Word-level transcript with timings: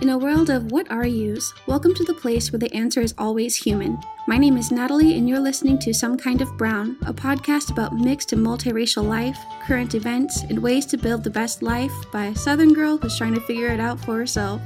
In 0.00 0.08
a 0.08 0.16
world 0.16 0.48
of 0.48 0.72
what 0.72 0.90
are 0.90 1.04
yous, 1.04 1.52
welcome 1.66 1.92
to 1.92 2.04
the 2.04 2.14
place 2.14 2.50
where 2.50 2.58
the 2.58 2.74
answer 2.74 3.02
is 3.02 3.14
always 3.18 3.54
human. 3.54 3.98
My 4.26 4.38
name 4.38 4.56
is 4.56 4.72
Natalie, 4.72 5.18
and 5.18 5.28
you're 5.28 5.38
listening 5.38 5.78
to 5.80 5.92
Some 5.92 6.16
Kind 6.16 6.40
of 6.40 6.56
Brown, 6.56 6.96
a 7.04 7.12
podcast 7.12 7.70
about 7.70 7.92
mixed 7.92 8.32
and 8.32 8.40
multiracial 8.44 9.06
life, 9.06 9.38
current 9.66 9.94
events, 9.94 10.40
and 10.44 10.62
ways 10.62 10.86
to 10.86 10.96
build 10.96 11.22
the 11.22 11.28
best 11.28 11.62
life 11.62 11.92
by 12.10 12.24
a 12.24 12.34
Southern 12.34 12.72
girl 12.72 12.96
who's 12.96 13.18
trying 13.18 13.34
to 13.34 13.42
figure 13.42 13.68
it 13.68 13.78
out 13.78 14.00
for 14.00 14.16
herself. 14.16 14.62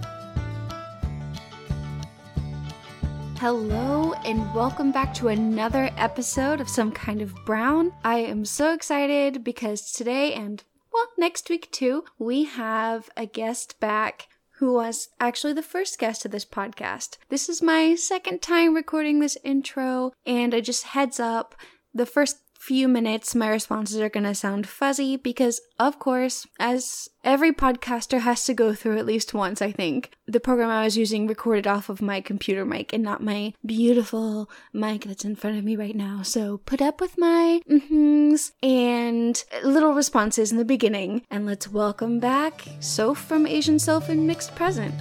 Hello, 3.38 4.12
and 4.24 4.54
welcome 4.54 4.92
back 4.92 5.12
to 5.14 5.28
another 5.28 5.90
episode 5.96 6.60
of 6.60 6.68
Some 6.68 6.92
Kind 6.92 7.20
of 7.20 7.34
Brown. 7.44 7.92
I 8.04 8.18
am 8.18 8.44
so 8.44 8.72
excited 8.72 9.42
because 9.42 9.90
today 9.90 10.32
and 10.32 10.62
well, 10.92 11.08
next 11.18 11.50
week 11.50 11.72
too, 11.72 12.04
we 12.20 12.44
have 12.44 13.10
a 13.16 13.26
guest 13.26 13.80
back 13.80 14.28
who 14.58 14.72
was 14.72 15.08
actually 15.18 15.52
the 15.52 15.62
first 15.62 15.98
guest 15.98 16.24
of 16.24 16.30
this 16.30 16.44
podcast. 16.44 17.18
This 17.28 17.48
is 17.48 17.60
my 17.60 17.94
second 17.94 18.40
time 18.40 18.74
recording 18.74 19.18
this 19.18 19.36
intro, 19.42 20.12
and 20.24 20.54
I 20.54 20.60
just 20.60 20.84
heads 20.84 21.18
up 21.18 21.54
the 21.92 22.06
first 22.06 22.38
few 22.64 22.88
minutes, 22.88 23.34
my 23.34 23.48
responses 23.50 24.00
are 24.00 24.08
going 24.08 24.24
to 24.24 24.34
sound 24.34 24.66
fuzzy 24.66 25.18
because, 25.18 25.60
of 25.78 25.98
course, 25.98 26.46
as 26.58 27.10
every 27.22 27.52
podcaster 27.52 28.20
has 28.20 28.46
to 28.46 28.54
go 28.54 28.72
through 28.72 28.96
at 28.96 29.04
least 29.04 29.34
once, 29.34 29.60
I 29.60 29.70
think, 29.70 30.12
the 30.26 30.40
program 30.40 30.70
I 30.70 30.82
was 30.84 30.96
using 30.96 31.26
recorded 31.26 31.66
off 31.66 31.90
of 31.90 32.00
my 32.00 32.22
computer 32.22 32.64
mic 32.64 32.94
and 32.94 33.02
not 33.02 33.22
my 33.22 33.52
beautiful 33.66 34.48
mic 34.72 35.04
that's 35.04 35.26
in 35.26 35.36
front 35.36 35.58
of 35.58 35.64
me 35.64 35.76
right 35.76 35.94
now. 35.94 36.22
So 36.22 36.56
put 36.64 36.80
up 36.80 37.02
with 37.02 37.18
my 37.18 37.60
mm-hms 37.70 38.52
and 38.62 39.44
little 39.62 39.92
responses 39.92 40.50
in 40.50 40.56
the 40.56 40.64
beginning. 40.64 41.22
And 41.30 41.44
let's 41.44 41.68
welcome 41.68 42.18
back 42.18 42.64
Soph 42.80 43.22
from 43.22 43.46
Asian 43.46 43.78
Self 43.78 44.08
and 44.08 44.26
Mixed 44.26 44.54
Present. 44.54 44.94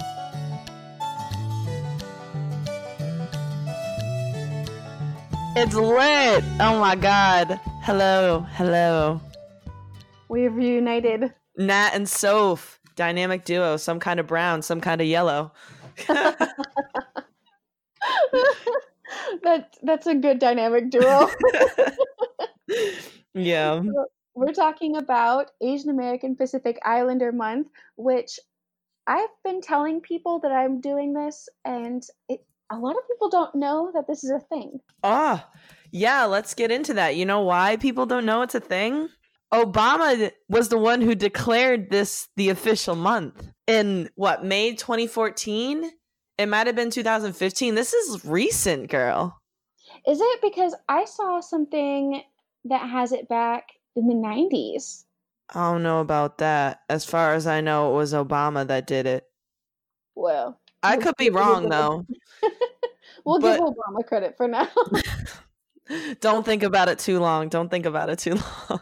It's 5.56 5.74
lit. 5.76 6.42
Oh 6.58 6.80
my 6.80 6.96
god. 6.96 7.60
Hello. 7.82 8.40
Hello. 8.54 9.20
We've 10.28 10.52
reunited. 10.52 11.32
Nat 11.56 11.90
and 11.94 12.08
Soph. 12.08 12.80
Dynamic 12.96 13.44
duo. 13.44 13.76
Some 13.76 14.00
kind 14.00 14.18
of 14.18 14.26
brown, 14.26 14.62
some 14.62 14.80
kind 14.80 15.00
of 15.00 15.06
yellow. 15.06 15.52
that 19.44 19.76
that's 19.84 20.08
a 20.08 20.16
good 20.16 20.40
dynamic 20.40 20.90
duo. 20.90 21.30
yeah. 23.34 23.80
We're 24.34 24.52
talking 24.52 24.96
about 24.96 25.52
Asian 25.62 25.90
American 25.90 26.34
Pacific 26.34 26.80
Islander 26.84 27.30
Month, 27.30 27.68
which 27.94 28.40
I've 29.06 29.30
been 29.44 29.60
telling 29.60 30.00
people 30.00 30.40
that 30.40 30.50
I'm 30.50 30.80
doing 30.80 31.12
this 31.12 31.48
and 31.64 32.02
it 32.28 32.44
a 32.70 32.76
lot 32.76 32.96
of 32.96 33.06
people 33.08 33.28
don't 33.28 33.54
know 33.54 33.90
that 33.94 34.06
this 34.06 34.24
is 34.24 34.30
a 34.30 34.40
thing. 34.40 34.80
Ah, 35.02 35.46
oh, 35.46 35.58
yeah, 35.90 36.24
let's 36.24 36.54
get 36.54 36.70
into 36.70 36.94
that. 36.94 37.16
You 37.16 37.26
know 37.26 37.42
why 37.42 37.76
people 37.76 38.06
don't 38.06 38.26
know 38.26 38.42
it's 38.42 38.54
a 38.54 38.60
thing? 38.60 39.08
Obama 39.52 40.32
was 40.48 40.68
the 40.68 40.78
one 40.78 41.00
who 41.00 41.14
declared 41.14 41.90
this 41.90 42.28
the 42.36 42.48
official 42.48 42.96
month 42.96 43.46
in 43.66 44.10
what, 44.16 44.44
May 44.44 44.74
2014? 44.74 45.90
It 46.38 46.46
might 46.46 46.66
have 46.66 46.74
been 46.74 46.90
2015. 46.90 47.76
This 47.76 47.92
is 47.92 48.24
recent, 48.24 48.90
girl. 48.90 49.40
Is 50.06 50.20
it 50.20 50.42
because 50.42 50.74
I 50.88 51.04
saw 51.04 51.40
something 51.40 52.22
that 52.64 52.90
has 52.90 53.12
it 53.12 53.28
back 53.28 53.68
in 53.94 54.08
the 54.08 54.14
90s? 54.14 55.04
I 55.54 55.70
don't 55.70 55.82
know 55.82 56.00
about 56.00 56.38
that. 56.38 56.80
As 56.88 57.04
far 57.04 57.34
as 57.34 57.46
I 57.46 57.60
know, 57.60 57.92
it 57.92 57.96
was 57.96 58.12
Obama 58.12 58.66
that 58.66 58.86
did 58.86 59.06
it. 59.06 59.24
Well, 60.16 60.58
I 60.84 60.96
could 60.96 61.16
be 61.16 61.30
wrong 61.30 61.68
though. 61.68 62.06
we'll 63.24 63.40
but, 63.40 63.58
give 63.58 63.68
Obama 63.68 64.06
credit 64.06 64.36
for 64.36 64.46
now. 64.48 64.68
don't 66.20 66.44
think 66.44 66.62
about 66.62 66.88
it 66.88 66.98
too 66.98 67.20
long. 67.20 67.48
Don't 67.48 67.70
think 67.70 67.86
about 67.86 68.10
it 68.10 68.18
too 68.18 68.34
long. 68.70 68.80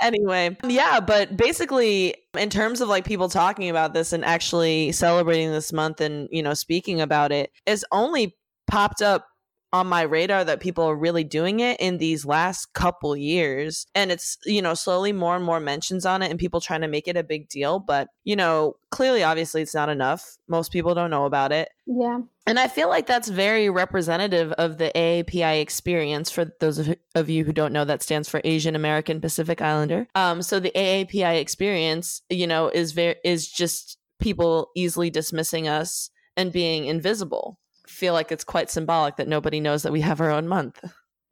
anyway, 0.00 0.56
yeah, 0.66 1.00
but 1.00 1.36
basically 1.36 2.14
in 2.38 2.50
terms 2.50 2.80
of 2.80 2.88
like 2.88 3.04
people 3.04 3.28
talking 3.28 3.68
about 3.70 3.94
this 3.94 4.12
and 4.12 4.24
actually 4.24 4.92
celebrating 4.92 5.50
this 5.50 5.72
month 5.72 6.00
and, 6.00 6.28
you 6.30 6.42
know, 6.42 6.54
speaking 6.54 7.00
about 7.00 7.32
it, 7.32 7.50
it's 7.66 7.84
only 7.92 8.36
popped 8.66 9.02
up 9.02 9.26
on 9.72 9.86
my 9.86 10.02
radar 10.02 10.44
that 10.44 10.60
people 10.60 10.84
are 10.84 10.96
really 10.96 11.24
doing 11.24 11.60
it 11.60 11.80
in 11.80 11.98
these 11.98 12.26
last 12.26 12.72
couple 12.74 13.16
years. 13.16 13.86
And 13.94 14.12
it's 14.12 14.38
you 14.44 14.62
know 14.62 14.74
slowly 14.74 15.12
more 15.12 15.36
and 15.36 15.44
more 15.44 15.60
mentions 15.60 16.04
on 16.04 16.22
it 16.22 16.30
and 16.30 16.38
people 16.38 16.60
trying 16.60 16.82
to 16.82 16.88
make 16.88 17.08
it 17.08 17.16
a 17.16 17.22
big 17.22 17.48
deal. 17.48 17.78
But 17.78 18.08
you 18.24 18.36
know 18.36 18.76
clearly 18.90 19.22
obviously 19.22 19.62
it's 19.62 19.74
not 19.74 19.88
enough. 19.88 20.36
Most 20.48 20.72
people 20.72 20.94
don't 20.94 21.10
know 21.10 21.24
about 21.24 21.52
it. 21.52 21.70
Yeah. 21.86 22.20
And 22.46 22.58
i 22.58 22.68
feel 22.68 22.88
like 22.88 23.06
that's 23.06 23.28
very 23.28 23.70
representative 23.70 24.52
of 24.52 24.78
the 24.78 24.90
aapi 24.94 25.60
experience 25.60 26.30
for 26.30 26.52
those 26.60 26.94
of 27.14 27.28
you 27.30 27.44
who 27.44 27.52
don't 27.52 27.72
know 27.72 27.84
that 27.84 28.02
stands 28.02 28.28
for 28.28 28.40
asian 28.44 28.76
american 28.76 29.20
pacific 29.20 29.60
islander. 29.60 30.06
Um 30.14 30.42
so 30.42 30.60
the 30.60 30.72
aapi 30.74 31.40
experience 31.40 32.22
you 32.28 32.46
know 32.46 32.68
is 32.68 32.92
very 32.92 33.16
is 33.24 33.50
just 33.50 33.98
people 34.20 34.70
easily 34.76 35.10
dismissing 35.10 35.66
us 35.66 36.10
and 36.36 36.52
being 36.52 36.86
invisible 36.86 37.58
feel 37.92 38.14
like 38.14 38.32
it's 38.32 38.44
quite 38.44 38.70
symbolic 38.70 39.16
that 39.16 39.28
nobody 39.28 39.60
knows 39.60 39.82
that 39.82 39.92
we 39.92 40.00
have 40.00 40.20
our 40.20 40.30
own 40.30 40.48
month. 40.48 40.82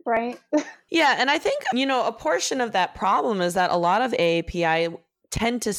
Right. 0.07 0.39
yeah. 0.91 1.17
And 1.19 1.31
I 1.31 1.39
think, 1.39 1.63
you 1.73 1.87
know, 1.87 2.07
a 2.07 2.13
portion 2.13 2.61
of 2.61 2.73
that 2.73 2.95
problem 2.95 3.41
is 3.41 3.55
that 3.55 3.71
a 3.71 3.77
lot 3.77 4.03
of 4.03 4.13
AAPI 4.13 4.97
tend 5.31 5.63
to 5.63 5.75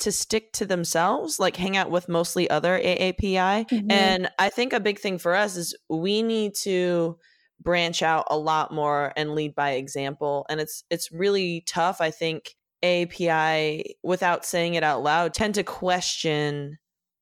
to 0.00 0.10
stick 0.10 0.52
to 0.52 0.66
themselves, 0.66 1.38
like 1.38 1.56
hang 1.56 1.76
out 1.76 1.90
with 1.90 2.08
mostly 2.08 2.50
other 2.50 2.78
AAPI. 2.78 3.68
Mm-hmm. 3.68 3.90
And 3.90 4.28
I 4.38 4.48
think 4.48 4.72
a 4.72 4.80
big 4.80 4.98
thing 4.98 5.18
for 5.18 5.34
us 5.34 5.56
is 5.56 5.76
we 5.88 6.22
need 6.22 6.54
to 6.62 7.16
branch 7.62 8.02
out 8.02 8.26
a 8.28 8.36
lot 8.36 8.72
more 8.72 9.12
and 9.16 9.34
lead 9.34 9.54
by 9.54 9.72
example. 9.72 10.46
And 10.48 10.60
it's 10.60 10.84
it's 10.90 11.12
really 11.12 11.62
tough, 11.66 12.00
I 12.00 12.10
think, 12.10 12.56
API 12.82 13.96
without 14.02 14.44
saying 14.44 14.74
it 14.74 14.82
out 14.82 15.02
loud 15.02 15.32
tend 15.32 15.54
to 15.54 15.62
question 15.62 16.78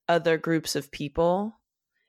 other 0.09 0.37
groups 0.37 0.75
of 0.75 0.91
people 0.91 1.55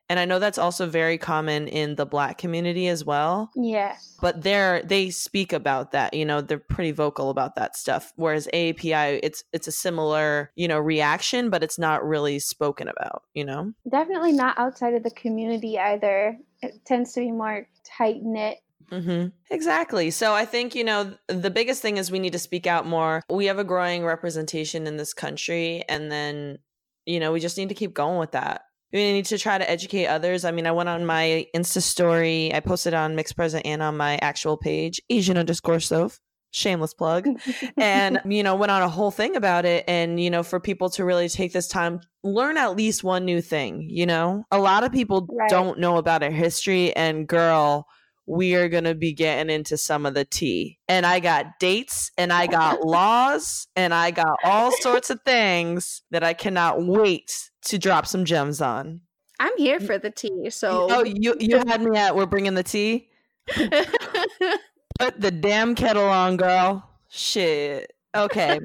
and 0.10 0.20
I 0.20 0.26
know 0.26 0.40
that's 0.40 0.58
also 0.58 0.86
very 0.86 1.18
common 1.18 1.68
in 1.68 1.96
the 1.96 2.06
black 2.06 2.38
community 2.38 2.88
as 2.88 3.06
well. 3.06 3.50
Yeah. 3.56 3.96
But 4.22 4.42
they're 4.44 4.82
they 4.84 5.10
speak 5.10 5.54
about 5.54 5.92
that, 5.92 6.14
you 6.14 6.26
know, 6.26 6.42
they're 6.42 6.60
pretty 6.60 6.92
vocal 6.92 7.30
about 7.30 7.56
that 7.56 7.76
stuff. 7.76 8.14
Whereas 8.16 8.48
AAPI 8.54 9.20
it's 9.24 9.44
it's 9.54 9.68
a 9.68 9.72
similar, 9.72 10.52
you 10.56 10.68
know, 10.68 10.80
reaction, 10.80 11.50
but 11.50 11.64
it's 11.64 11.80
not 11.80 12.06
really 12.06 12.40
spoken 12.40 12.88
about, 12.88 13.24
you 13.34 13.46
know? 13.46 13.74
Definitely 13.90 14.34
not 14.34 14.60
outside 14.60 14.94
of 14.94 15.04
the 15.04 15.12
community 15.12 15.80
either. 15.80 16.38
It 16.62 16.86
tends 16.86 17.14
to 17.14 17.22
be 17.22 17.32
more 17.32 17.68
tight 17.84 18.22
knit 18.22 18.58
Mm-hmm. 18.92 19.30
Exactly. 19.50 20.12
So 20.12 20.34
I 20.34 20.46
think, 20.46 20.76
you 20.76 20.84
know, 20.84 21.16
the 21.28 21.50
biggest 21.50 21.82
thing 21.82 21.98
is 21.98 22.12
we 22.12 22.20
need 22.20 22.34
to 22.34 22.40
speak 22.40 22.68
out 22.68 22.86
more. 22.86 23.24
We 23.28 23.46
have 23.46 23.58
a 23.58 23.64
growing 23.64 24.04
representation 24.04 24.86
in 24.86 24.98
this 24.98 25.14
country, 25.14 25.84
and 25.90 26.12
then, 26.12 26.60
you 27.06 27.20
know, 27.20 27.32
we 27.32 27.40
just 27.40 27.58
need 27.58 27.70
to 27.70 27.76
keep 27.76 27.94
going 27.94 28.20
with 28.20 28.34
that 28.34 28.66
we 28.94 29.12
need 29.12 29.26
to 29.26 29.40
try 29.40 29.58
to 29.58 29.70
educate 29.70 30.06
others. 30.06 30.46
I 30.46 30.52
mean, 30.52 30.68
I 30.68 30.72
went 30.72 30.88
on 30.88 31.06
my 31.06 31.48
Insta 31.56 31.82
story, 31.82 32.54
I 32.54 32.60
posted 32.60 32.94
on 32.94 33.16
Mixed 33.16 33.36
Present 33.36 33.66
and 33.66 33.82
on 33.82 33.98
my 33.98 34.18
actual 34.22 34.56
page, 34.56 35.02
Asian 35.10 35.38
underscore 35.38 35.80
Soph. 35.80 36.20
Shameless 36.52 36.94
plug. 36.94 37.28
and, 37.78 38.22
you 38.26 38.44
know, 38.44 38.56
went 38.56 38.72
on 38.72 38.84
a 38.84 38.88
whole 38.88 39.10
thing 39.10 39.36
about 39.36 39.66
it. 39.66 39.84
And, 39.88 40.20
you 40.20 40.30
know, 40.30 40.44
for 40.44 40.60
people 40.60 40.88
to 40.92 41.04
really 41.04 41.28
take 41.28 41.52
this 41.52 41.68
time, 41.68 42.00
learn 42.24 42.58
at 42.58 42.76
least 42.76 43.04
one 43.04 43.26
new 43.26 43.42
thing, 43.42 43.88
you 43.90 44.06
know? 44.06 44.44
A 44.52 44.60
lot 44.60 44.84
of 44.84 44.92
people 44.92 45.28
right. 45.32 45.50
don't 45.50 45.80
know 45.80 45.98
about 45.98 46.22
our 46.22 46.30
history. 46.30 46.96
And, 46.96 47.28
girl, 47.28 47.88
we 48.26 48.56
are 48.56 48.70
going 48.70 48.86
to 48.86 48.96
be 48.96 49.14
getting 49.14 49.54
into 49.54 49.78
some 49.78 50.06
of 50.06 50.14
the 50.14 50.26
tea. 50.26 50.80
And 50.88 51.06
I 51.06 51.20
got 51.20 51.60
dates 51.60 52.12
and 52.18 52.32
I 52.32 52.48
got 52.48 52.82
laws 52.86 53.68
and 53.76 53.94
I 53.94 54.12
got 54.12 54.40
all 54.44 54.72
sorts 54.80 55.10
of 55.10 55.20
things 55.26 56.04
that 56.12 56.24
I 56.24 56.34
cannot 56.34 56.86
wait 56.86 57.52
to 57.66 57.78
drop 57.78 58.08
some 58.08 58.26
gems 58.26 58.62
on. 58.62 59.02
I'm 59.40 59.58
here 59.58 59.80
for 59.80 59.98
the 59.98 60.12
tea. 60.12 60.50
So 60.52 60.88
oh, 60.90 61.04
you 61.04 61.36
you 61.40 61.58
had 61.68 61.82
me 61.82 61.98
at 61.98 62.16
we're 62.16 62.26
bringing 62.26 62.54
the 62.54 62.64
tea. 62.64 63.10
Put 65.00 65.20
the 65.20 65.32
damn 65.32 65.76
kettle 65.76 66.06
on, 66.06 66.38
girl. 66.38 66.88
Shit. 67.10 67.92
Okay. 68.16 68.60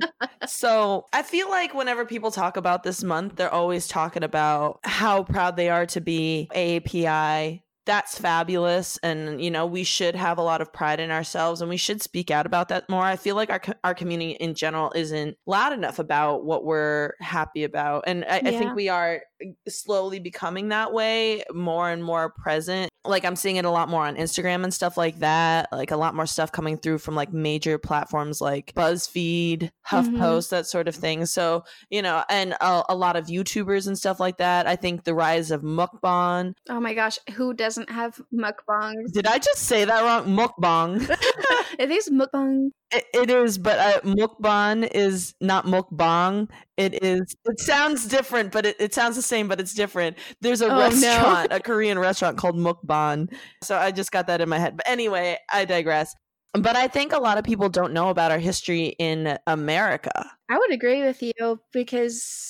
so 0.47 1.07
I 1.13 1.23
feel 1.23 1.49
like 1.49 1.75
whenever 1.75 2.05
people 2.05 2.31
talk 2.31 2.57
about 2.57 2.83
this 2.83 3.03
month, 3.03 3.37
they're 3.37 3.53
always 3.53 3.89
talking 3.89 4.23
about 4.23 4.81
how 4.85 5.25
proud 5.25 5.57
they 5.57 5.71
are 5.71 5.87
to 5.87 6.01
be 6.01 6.49
AAPI, 6.55 7.63
that's 7.89 8.19
fabulous 8.19 8.99
and 9.03 9.43
you 9.43 9.51
know 9.51 9.65
we 9.65 9.83
should 9.83 10.15
have 10.15 10.37
a 10.37 10.43
lot 10.43 10.61
of 10.61 10.71
pride 10.71 11.01
in 11.01 11.11
ourselves 11.11 11.63
and 11.63 11.71
we 11.71 11.79
should 11.79 12.03
speak 12.03 12.31
out 12.31 12.45
about 12.45 12.69
that 12.69 12.87
more 12.91 13.03
i 13.03 13.17
feel 13.17 13.35
like 13.35 13.49
our, 13.49 13.63
our 13.83 13.95
community 13.95 14.33
in 14.33 14.53
general 14.55 14.93
isn't 14.95 15.35
loud 15.47 15.73
enough 15.73 15.99
about 15.99 16.45
what 16.45 16.67
we're 16.67 17.15
happy 17.21 17.65
about 17.65 18.05
and 18.07 18.27
I, 18.27 18.43
yeah. 18.45 18.51
I 18.51 18.59
think 18.59 18.77
we 18.77 18.91
are 18.91 19.23
slowly 19.69 20.19
becoming 20.19 20.69
that 20.69 20.93
way 20.93 21.43
more 21.53 21.91
and 21.91 22.03
more 22.03 22.31
present 22.31 22.91
like 23.09 23.25
I'm 23.25 23.37
seeing 23.37 23.57
it 23.57 23.65
a 23.65 23.71
lot 23.71 23.89
more 23.89 24.07
on 24.07 24.17
Instagram 24.17 24.65
and 24.65 24.73
stuff 24.73 24.97
like 24.97 25.19
that. 25.21 25.69
Like 25.73 25.91
a 25.91 25.97
lot 25.97 26.15
more 26.15 26.27
stuff 26.27 26.53
coming 26.53 26.77
through 26.77 26.99
from 26.99 27.15
like 27.15 27.33
major 27.33 27.79
platforms 27.79 28.41
like 28.41 28.73
BuzzFeed, 28.75 29.71
HuffPost, 29.87 30.13
mm-hmm. 30.13 30.55
that 30.55 30.67
sort 30.67 30.89
of 30.89 30.95
thing. 30.95 31.27
So, 31.27 31.65
you 31.91 32.03
know, 32.03 32.23
and 32.29 32.53
a, 32.61 32.85
a, 32.91 32.97
lot 32.99 33.17
of 33.17 33.27
YouTubers 33.27 33.87
and 33.87 33.97
stuff 33.97 34.21
like 34.21 34.39
that. 34.39 34.67
I 34.67 34.77
think 34.77 35.05
the 35.05 35.15
rise 35.15 35.51
of 35.51 35.63
mukbang. 35.63 36.53
Oh 36.69 36.81
my 36.81 36.95
gosh, 36.95 37.19
who 37.35 37.55
doesn't 37.55 37.91
have 37.91 38.21
mukbangs? 38.35 39.13
Did 39.13 39.27
I 39.27 39.39
just 39.39 39.63
say 39.63 39.85
that 39.85 40.03
wrong? 40.03 40.37
Mukbang. 40.37 41.09
it 41.79 41.91
is 41.91 42.11
mukbang. 42.11 42.71
It, 42.91 43.05
it 43.13 43.31
is, 43.31 43.59
but 43.59 43.79
uh, 43.79 44.01
mukbang 44.01 44.89
is 44.95 45.35
not 45.41 45.67
mukbang. 45.67 46.49
It 46.79 47.03
is. 47.03 47.37
It 47.45 47.61
sounds 47.61 48.07
different, 48.07 48.51
but 48.51 48.65
it, 48.65 48.77
it 48.81 48.95
sounds 48.95 49.17
the 49.17 49.23
same, 49.23 49.47
but 49.47 49.61
it's 49.61 49.75
different. 49.75 50.17
There's 50.41 50.63
a 50.63 50.73
oh, 50.73 50.79
restaurant, 50.79 51.51
no. 51.51 51.57
a 51.57 51.61
Korean 51.61 51.99
restaurant 51.99 52.39
called 52.39 52.57
Mukbang. 52.57 53.31
So 53.63 53.77
I 53.77 53.91
just 53.91 54.11
got 54.11 54.27
that 54.29 54.41
in 54.41 54.49
my 54.49 54.59
head. 54.59 54.77
But 54.77 54.89
anyway, 54.89 55.37
I 55.53 55.67
digress. 55.67 56.15
But 56.55 56.77
I 56.77 56.89
think 56.89 57.13
a 57.13 57.21
lot 57.21 57.37
of 57.37 57.45
people 57.45 57.69
don't 57.69 57.93
know 57.93 58.09
about 58.09 58.33
our 58.33 58.39
history 58.39 58.97
in 58.99 59.39
America. 59.47 60.31
I 60.49 60.57
would 60.57 60.73
agree 60.73 61.03
with 61.03 61.23
you 61.23 61.61
because 61.73 62.48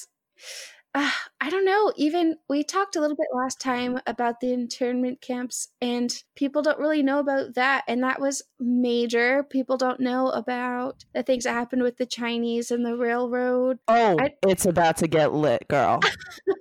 uh, 0.94 1.10
I 1.40 1.50
don't 1.50 1.64
know. 1.64 1.92
Even 1.96 2.36
we 2.48 2.64
talked 2.64 2.96
a 2.96 3.00
little 3.00 3.16
bit 3.16 3.28
last 3.32 3.60
time 3.60 4.00
about 4.06 4.40
the 4.40 4.52
internment 4.52 5.20
camps, 5.20 5.68
and 5.80 6.12
people 6.34 6.62
don't 6.62 6.78
really 6.78 7.02
know 7.02 7.18
about 7.18 7.54
that. 7.54 7.84
And 7.86 8.02
that 8.02 8.20
was 8.20 8.42
major. 8.58 9.44
People 9.44 9.76
don't 9.76 10.00
know 10.00 10.30
about 10.30 11.04
the 11.14 11.22
things 11.22 11.44
that 11.44 11.52
happened 11.52 11.82
with 11.82 11.98
the 11.98 12.06
Chinese 12.06 12.70
and 12.70 12.84
the 12.84 12.96
railroad. 12.96 13.78
Oh, 13.86 14.16
I- 14.18 14.34
it's 14.46 14.66
about 14.66 14.96
to 14.98 15.08
get 15.08 15.32
lit, 15.32 15.68
girl. 15.68 16.00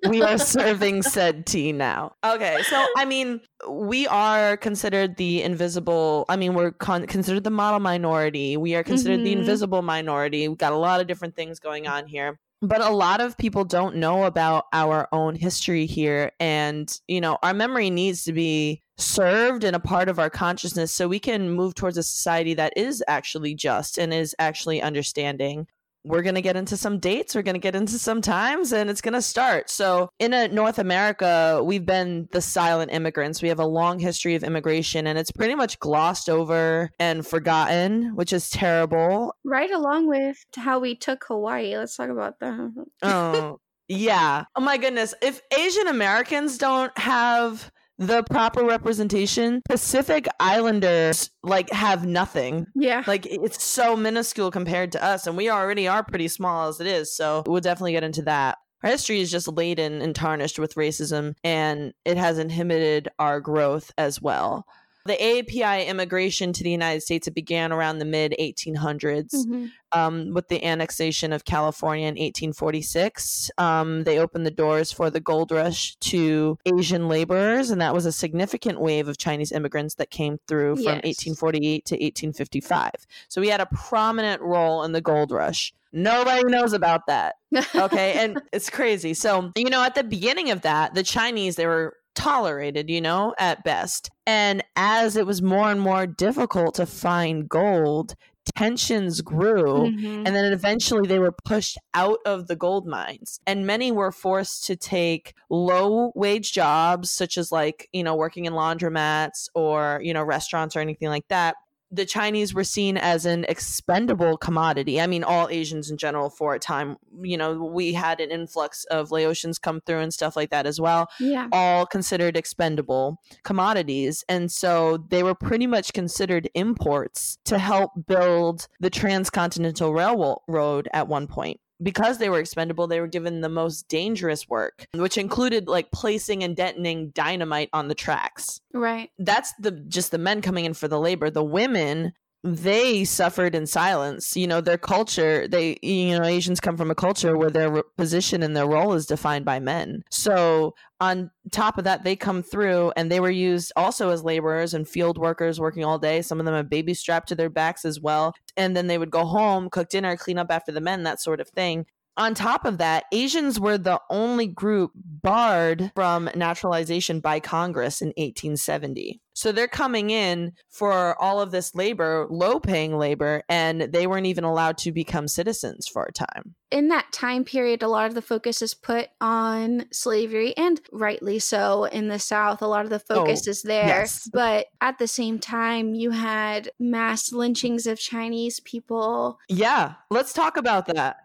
we 0.10 0.22
are 0.22 0.38
serving 0.38 1.04
said 1.04 1.46
tea 1.46 1.72
now. 1.72 2.16
Okay, 2.24 2.62
so 2.64 2.86
I 2.98 3.06
mean, 3.06 3.40
we 3.70 4.08
are 4.08 4.58
considered 4.58 5.16
the 5.18 5.42
invisible. 5.42 6.26
I 6.28 6.36
mean, 6.36 6.54
we're 6.54 6.72
con- 6.72 7.08
considered 7.08 7.46
the 7.46 7.50
model 7.50 7.80
minority. 7.80 8.58
We 8.58 8.76
are 8.76 8.84
considered 8.84 9.18
mm-hmm. 9.18 9.26
the 9.26 9.34
invisible 9.34 9.82
minority. 9.82 10.48
We've 10.48 10.58
got 10.58 10.74
a 10.74 10.78
lot 10.78 11.00
of 11.00 11.08
different 11.08 11.36
things 11.36 11.60
going 11.60 11.88
on 11.88 12.08
here 12.08 12.40
but 12.62 12.81
a 12.81 12.89
lot 12.89 13.21
of 13.21 13.38
people 13.38 13.63
don't 13.63 13.95
know 13.95 14.25
about 14.25 14.65
our 14.74 15.07
own 15.12 15.36
history 15.36 15.86
here. 15.86 16.31
And 16.39 16.94
you 17.07 17.21
know 17.21 17.38
our 17.44 17.54
memory 17.54 17.89
needs 17.89 18.24
to 18.25 18.33
be 18.33 18.81
served 18.98 19.63
and 19.63 19.75
a 19.75 19.80
part 19.80 20.09
of 20.09 20.18
our 20.19 20.30
consciousness 20.30 20.92
so 20.92 21.07
we 21.07 21.19
can 21.19 21.51
move 21.51 21.75
towards 21.75 21.98
a 21.98 22.04
society 22.04 22.56
that 22.56 22.74
is 22.75 23.04
actually 23.07 23.54
just 23.54 23.98
and 23.98 24.12
is 24.13 24.36
actually 24.39 24.81
understanding 24.81 25.68
we're 26.07 26.21
going 26.21 26.36
to 26.36 26.42
get 26.42 26.56
into 26.56 26.77
some 26.77 27.00
dates, 27.00 27.36
we're 27.36 27.42
going 27.42 27.56
to 27.56 27.59
get 27.59 27.75
into 27.75 28.00
some 28.00 28.21
times, 28.21 28.71
and 28.71 28.89
it's 28.89 29.01
going 29.01 29.13
to 29.13 29.21
start. 29.21 29.69
So, 29.69 30.09
in 30.19 30.33
a 30.33 30.48
North 30.48 30.80
America, 30.80 31.62
we've 31.63 31.86
been 31.86 32.27
the 32.31 32.42
silent 32.42 32.92
immigrants. 32.92 33.42
We 33.42 33.50
have 33.50 33.59
a 33.59 33.65
long 33.65 34.00
history 34.00 34.36
of 34.36 34.44
immigration, 34.44 35.07
and 35.07 35.18
it's 35.18 35.31
pretty 35.31 35.56
much 35.56 35.80
glossed 35.80 36.30
over 36.30 36.92
and 37.00 37.25
forgotten, 37.25 38.15
which 38.15 38.33
is 38.33 38.50
terrible. 38.50 39.36
Right 39.44 39.71
along 39.71 40.07
with 40.07 40.38
how 40.56 40.80
we 40.80 40.95
took 40.95 41.24
Hawaii. 41.27 41.77
Let's 41.77 41.95
talk 41.95 42.09
about 42.09 42.39
that. 42.39 42.86
oh, 43.04 43.59
yeah. 43.88 44.45
Oh 44.56 44.62
my 44.62 44.77
goodness. 44.77 45.13
If 45.21 45.42
Asian 45.57 45.88
Americans 45.88 46.57
don't 46.57 46.95
have 46.98 47.71
the 47.98 48.24
proper 48.24 48.64
representation, 48.64 49.62
Pacific 49.68 50.28
Islanders 50.40 51.32
like 51.44 51.72
have 51.72 52.06
nothing. 52.06 52.68
Yeah. 52.76 53.04
Like 53.08 53.26
it's 53.26 53.64
so 53.64 53.96
minuscule 53.96 54.52
compared 54.52 54.92
to 54.94 55.04
us, 55.04 55.28
and 55.28 55.38
we 55.38 55.50
already 55.50 55.88
are 55.88 56.04
pretty 56.04 56.28
small 56.28 56.68
as 56.70 56.80
it 56.80 56.88
is. 56.88 57.16
So 57.16 57.44
we'll 57.46 57.62
definitely 57.62 57.94
get 57.94 58.04
into 58.04 58.24
that. 58.24 58.58
Our 58.84 58.92
history 58.92 59.22
is 59.22 59.32
just 59.32 59.48
laden 59.48 60.02
and 60.02 60.16
tarnished 60.16 60.60
with 60.60 60.76
racism, 60.76 61.34
and 61.44 61.94
it 62.06 62.18
has 62.18 62.38
inhibited 62.38 63.10
our 63.18 63.40
growth 63.42 63.92
as 63.98 64.22
well 64.22 64.66
the 65.07 65.18
AAPI 65.18 65.88
immigration 65.88 66.54
to 66.54 66.63
the 66.63 66.69
United 66.69 67.01
States 67.01 67.27
it 67.27 67.33
began 67.33 67.71
around 67.71 68.00
the 68.00 68.06
mid 68.06 68.36
1800s 68.39 69.33
mm-hmm. 69.33 69.65
um, 69.92 70.33
with 70.33 70.48
the 70.50 70.63
annexation 70.63 71.33
of 71.33 71.45
California 71.45 72.06
in 72.06 72.15
1846. 72.15 73.50
Um, 73.57 74.04
they 74.04 74.19
opened 74.19 74.45
the 74.45 74.51
doors 74.51 74.92
for 74.92 75.09
the 75.09 75.19
gold 75.19 75.51
rush 75.51 75.95
to 75.95 76.57
Asian 76.65 77.07
laborers, 77.07 77.71
and 77.71 77.81
that 77.81 77.94
was 77.94 78.06
a 78.06 78.12
significant 78.12 78.80
wave 78.80 79.07
of 79.07 79.18
Chinese 79.18 79.51
immigrants 79.51 79.95
that 79.95 80.12
came 80.12 80.38
through 80.48 80.75
from 80.75 80.83
yes. 80.83 81.04
1848 81.04 81.86
to 81.86 81.95
1855. 81.95 82.92
So 83.30 83.42
we 83.42 83.48
had 83.48 83.62
a 83.62 83.68
prominent 83.68 84.42
role 84.42 84.83
in 84.83 84.92
the 84.92 85.01
gold 85.01 85.31
rush. 85.31 85.74
Nobody 85.94 86.44
knows 86.44 86.74
about 86.74 87.07
that. 87.07 87.36
Okay. 87.75 88.13
and 88.13 88.42
it's 88.51 88.69
crazy. 88.69 89.13
So, 89.13 89.51
you 89.56 89.69
know, 89.69 89.83
at 89.83 89.95
the 89.95 90.04
beginning 90.04 90.51
of 90.51 90.62
that, 90.62 90.94
the 90.94 91.04
Chinese, 91.04 91.56
they 91.56 91.65
were 91.65 91.95
tolerated, 92.18 92.90
you 92.90 93.00
know, 93.00 93.36
at 93.38 93.64
best. 93.64 94.10
And 94.25 94.64
as 94.75 95.16
it 95.16 95.25
was 95.25 95.42
more 95.42 95.69
and 95.69 95.80
more 95.80 96.08
difficult 96.08 96.75
to 96.75 96.86
find 96.86 97.48
gold, 97.48 98.16
tensions 98.56 99.22
grew 99.22 99.92
mm-hmm. 99.92 100.25
and 100.25 100.28
then 100.28 100.54
eventually 100.54 101.06
they 101.06 101.19
were 101.19 101.34
pushed 101.44 101.78
out 101.94 102.19
of 102.25 102.48
the 102.48 102.56
gold 102.56 102.88
mines 102.88 103.42
and 103.46 103.68
many 103.68 103.92
were 103.92 104.10
forced 104.10 104.66
to 104.66 104.75
take 104.75 105.34
low 105.50 106.14
wage 106.16 106.54
jobs 106.54 107.12
such 107.12 107.38
as 107.38 107.52
like 107.52 107.90
you 107.92 108.02
know 108.02 108.16
working 108.16 108.46
in 108.46 108.54
laundromats 108.54 109.50
or 109.54 110.00
you 110.02 110.14
know 110.14 110.24
restaurants 110.24 110.78
or 110.78 110.80
anything 110.80 111.10
like 111.10 111.28
that 111.28 111.56
the 111.92 112.06
Chinese 112.06 112.54
were 112.54 112.63
seen 112.63 112.98
as 112.98 113.25
an 113.25 113.45
expendable 113.48 114.38
commodity. 114.38 115.00
I 115.00 115.07
mean, 115.07 115.24
all 115.24 115.48
Asians 115.50 115.89
in 115.89 115.98
general 115.98 116.30
for 116.30 116.54
a 116.54 116.60
time, 116.60 116.98
you 117.22 117.38
know, 117.38 117.54
we 117.54 117.94
had 117.94 118.19
an 118.19 118.30
influx 118.30 118.84
of 118.86 119.10
Laotians 119.10 119.62
come 119.62 119.81
through 119.81 120.00
and 120.00 120.13
stuff 120.13 120.36
like 120.36 120.50
that 120.50 120.66
as 120.66 120.81
well. 120.81 121.10
Yeah. 121.19 121.48
All 121.51 121.86
considered 121.86 122.36
expendable 122.36 123.22
commodities. 123.44 124.24
And 124.28 124.51
so 124.51 125.06
they 125.10 125.24
were 125.24 125.36
pretty 125.36 125.68
much 125.68 125.94
considered 125.94 126.50
imports 126.54 127.38
to 127.45 127.57
help 127.57 127.92
build 128.07 128.68
the 128.80 128.90
transcontinental 128.90 129.94
railroad 129.94 130.90
at 130.94 131.07
one 131.07 131.28
point 131.28 131.60
because 131.82 132.18
they 132.18 132.30
were 132.30 132.40
expendable, 132.40 132.88
they 132.88 133.00
were 133.00 133.08
given 133.08 133.42
the 133.42 133.50
most 133.50 133.88
dangerous 133.88 134.50
work, 134.50 134.88
which 134.94 135.18
included 135.18 135.68
like 135.68 135.92
placing 135.92 136.44
and 136.44 136.56
detonating 136.56 137.10
dynamite 137.10 137.70
on 137.74 137.88
the 137.88 137.96
tracks. 137.96 138.62
Right. 138.74 139.12
That's 139.20 139.54
the 139.60 139.72
just 139.72 140.12
the 140.12 140.18
men 140.18 140.42
coming 140.42 140.66
in 140.66 140.74
for 140.74 140.88
the 140.88 141.00
labor. 141.00 141.30
The 141.30 141.44
women 141.44 142.14
they 142.56 143.04
suffered 143.04 143.56
in 143.56 143.66
silence. 143.66 144.36
You 144.36 144.48
know, 144.48 144.62
their 144.62 144.78
culture, 144.78 145.48
they, 145.48 145.78
you 145.82 146.18
know, 146.18 146.26
Asians 146.26 146.60
come 146.60 146.78
from 146.78 146.92
a 146.92 146.96
culture 146.96 147.38
where 147.38 147.50
their 147.50 147.84
position 147.98 148.44
and 148.44 148.56
their 148.56 148.68
role 148.68 148.94
is 148.94 149.06
defined 149.06 149.46
by 149.46 149.60
men. 149.60 150.04
So, 150.10 150.76
on 151.00 151.30
top 151.52 151.78
of 151.78 151.84
that, 151.84 152.04
they 152.04 152.16
come 152.16 152.42
through 152.42 152.92
and 152.96 153.12
they 153.12 153.20
were 153.20 153.30
used 153.30 153.72
also 153.76 154.10
as 154.10 154.24
laborers 154.24 154.74
and 154.74 154.88
field 154.88 155.18
workers 155.18 155.60
working 155.60 155.86
all 155.86 156.00
day. 156.00 156.22
Some 156.24 156.40
of 156.40 156.46
them 156.46 156.56
have 156.56 156.70
babies 156.70 157.00
strapped 157.00 157.30
to 157.30 157.36
their 157.36 157.50
backs 157.50 157.86
as 157.86 158.00
well. 158.00 158.34
And 158.56 158.76
then 158.76 158.88
they 158.88 158.98
would 158.98 159.12
go 159.12 159.26
home, 159.26 159.70
cook 159.70 159.90
dinner, 159.90 160.18
clean 160.18 160.40
up 160.40 160.50
after 160.50 160.72
the 160.72 160.82
men, 160.82 161.04
that 161.04 161.22
sort 161.22 161.40
of 161.40 161.50
thing 161.50 161.86
on 162.18 162.34
top 162.34 162.66
of 162.66 162.80
that, 162.80 163.06
Asians 163.12 163.60
were 163.60 163.78
the 163.78 164.02
only 164.10 164.48
group 164.48 164.92
barred 164.96 165.92
from 165.96 166.30
naturalization 166.36 167.19
by 167.19 167.40
Congress 167.40 168.02
in 168.02 168.09
1870. 168.09 169.21
So 169.38 169.52
they're 169.52 169.68
coming 169.68 170.09
in 170.09 170.54
for 170.68 171.16
all 171.21 171.40
of 171.40 171.52
this 171.52 171.76
labor, 171.76 172.26
low 172.28 172.59
paying 172.59 172.97
labor, 172.97 173.44
and 173.47 173.81
they 173.81 174.07
weren't 174.07 174.26
even 174.26 174.44
allowed 174.44 174.80
to 174.80 174.92
become 174.92 175.28
citizens 175.28 175.88
for 175.88 176.06
a 176.06 176.12
time. 176.12 176.56
In 176.71 176.88
that 176.88 177.12
time 177.12 177.44
period, 177.44 177.83
a 177.83 177.88
lot 177.88 178.07
of 178.07 178.16
the 178.16 178.21
focus 178.24 178.64
is 178.64 178.74
put 178.74 179.09
on 179.21 179.86
slavery, 179.94 180.57
and 180.57 180.81
rightly 180.92 181.38
so 181.38 181.83
in 181.83 182.07
the 182.07 182.18
South. 182.18 182.64
A 182.64 182.68
lot 182.68 182.83
of 182.83 182.90
the 182.90 183.02
oh, 183.12 183.16
focus 183.16 183.44
oh, 183.47 183.52
is 183.52 183.62
there. 183.62 183.86
Yes. 183.86 184.28
But 184.33 184.66
at 184.81 184.97
the 184.97 185.07
same 185.07 185.38
time, 185.38 185.94
you 185.94 186.09
had 186.09 186.71
mass 186.80 187.31
lynchings 187.31 187.86
of 187.86 188.00
Chinese 188.00 188.59
people. 188.62 189.38
Yeah, 189.50 189.94
let's 190.09 190.33
talk 190.33 190.57
about 190.57 190.88
that. 190.88 191.18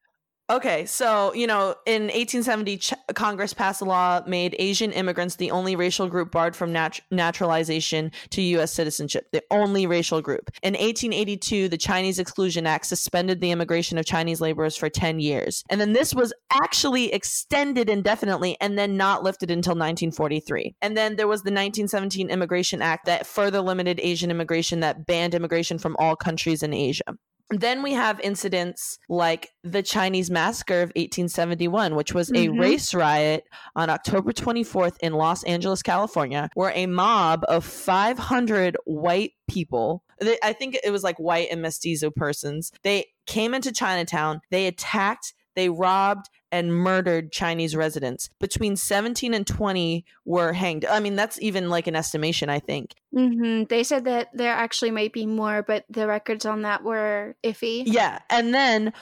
Okay, 0.51 0.85
so 0.87 1.33
you 1.35 1.47
know, 1.47 1.77
in 1.87 2.03
1870, 2.03 2.77
Ch- 2.77 2.93
Congress 3.15 3.55
passed 3.55 3.81
a 3.81 3.85
law 3.85 4.23
made 4.27 4.57
Asian 4.59 4.93
immigrants 4.93 5.37
the 5.37 5.51
only 5.53 5.77
racial 5.77 6.09
group 6.09 6.33
barred 6.33 6.57
from 6.57 6.73
nat- 6.73 7.01
naturalization 7.11 8.11
to 8.31 8.43
U.S. 8.43 8.73
citizenship. 8.73 9.29
The 9.33 9.43
only 9.51 9.87
racial 9.87 10.21
group. 10.21 10.51
In 10.63 10.75
1882, 10.75 11.69
the 11.69 11.79
Chinese 11.79 12.19
Exclusion 12.19 12.67
Act 12.67 12.87
suspended 12.87 13.41
the 13.41 13.53
immigration 13.53 13.99
of 13.99 14.05
Chinese 14.05 14.41
laborers 14.41 14.77
for 14.77 14.91
10 14.91 15.21
years, 15.21 15.63
and 15.71 15.81
then 15.81 15.93
this 15.93 16.13
was 16.13 16.33
actually 16.53 17.13
extended 17.13 17.89
indefinitely, 17.89 18.57
and 18.61 18.77
then 18.77 18.97
not 18.97 19.23
lifted 19.23 19.51
until 19.51 19.73
1943. 19.73 20.75
And 20.83 20.97
then 20.97 21.17
there 21.17 21.29
was 21.29 21.43
the 21.43 21.53
1917 21.53 22.31
Immigration 22.31 22.83
Act 22.83 23.07
that 23.07 23.27
further 23.27 23.61
limited 23.61 24.01
Asian 24.03 24.31
immigration, 24.31 24.81
that 24.81 25.07
banned 25.07 25.35
immigration 25.35 25.79
from 25.79 25.97
all 26.01 26.17
countries 26.17 26.65
in 26.65 26.75
Asia. 26.75 27.15
Then 27.51 27.83
we 27.83 27.93
have 27.93 28.19
incidents 28.21 28.99
like 29.09 29.51
the 29.63 29.83
Chinese 29.83 30.31
Massacre 30.31 30.83
of 30.83 30.89
1871, 30.91 31.95
which 31.95 32.15
was 32.15 32.31
mm-hmm. 32.31 32.57
a 32.57 32.61
race 32.61 32.95
riot 32.95 33.45
on 33.77 33.91
October 33.91 34.33
24th 34.33 34.97
in 35.01 35.13
Los 35.13 35.43
Angeles, 35.45 35.83
California, 35.83 36.49
where 36.55 36.73
a 36.75 36.87
mob 36.87 37.45
of 37.49 37.65
500 37.65 38.77
white 38.85 39.33
people, 39.49 40.03
I 40.43 40.53
think 40.53 40.79
it 40.83 40.91
was 40.91 41.03
like 41.03 41.19
white 41.19 41.49
and 41.51 41.61
mestizo 41.61 42.11
persons, 42.11 42.73
they 42.83 43.07
came 43.27 43.55
into 43.55 43.73
Chinatown, 43.73 44.41
they 44.51 44.67
attacked, 44.67 45.35
they 45.55 45.69
robbed, 45.69 46.29
and 46.53 46.73
murdered 46.73 47.33
Chinese 47.33 47.75
residents. 47.75 48.29
Between 48.39 48.77
17 48.77 49.33
and 49.35 49.47
20 49.47 50.05
were 50.27 50.53
hanged. 50.53 50.85
I 50.85 51.01
mean, 51.01 51.17
that's 51.17 51.41
even 51.41 51.71
like 51.71 51.87
an 51.87 51.97
estimation, 51.97 52.51
I 52.51 52.61
think. 52.61 52.95
hmm 53.13 53.65
They 53.65 53.83
said 53.83 54.05
that 54.05 54.29
there 54.35 54.53
actually 54.53 54.91
might 54.91 55.13
be 55.13 55.27
more, 55.27 55.63
but 55.63 55.85
the 55.89 56.07
records 56.07 56.45
on 56.45 56.63
that 56.63 56.85
were 56.85 57.35
iffy. 57.43 57.83
Yeah. 57.87 58.19
And 58.29 58.55
then 58.55 58.93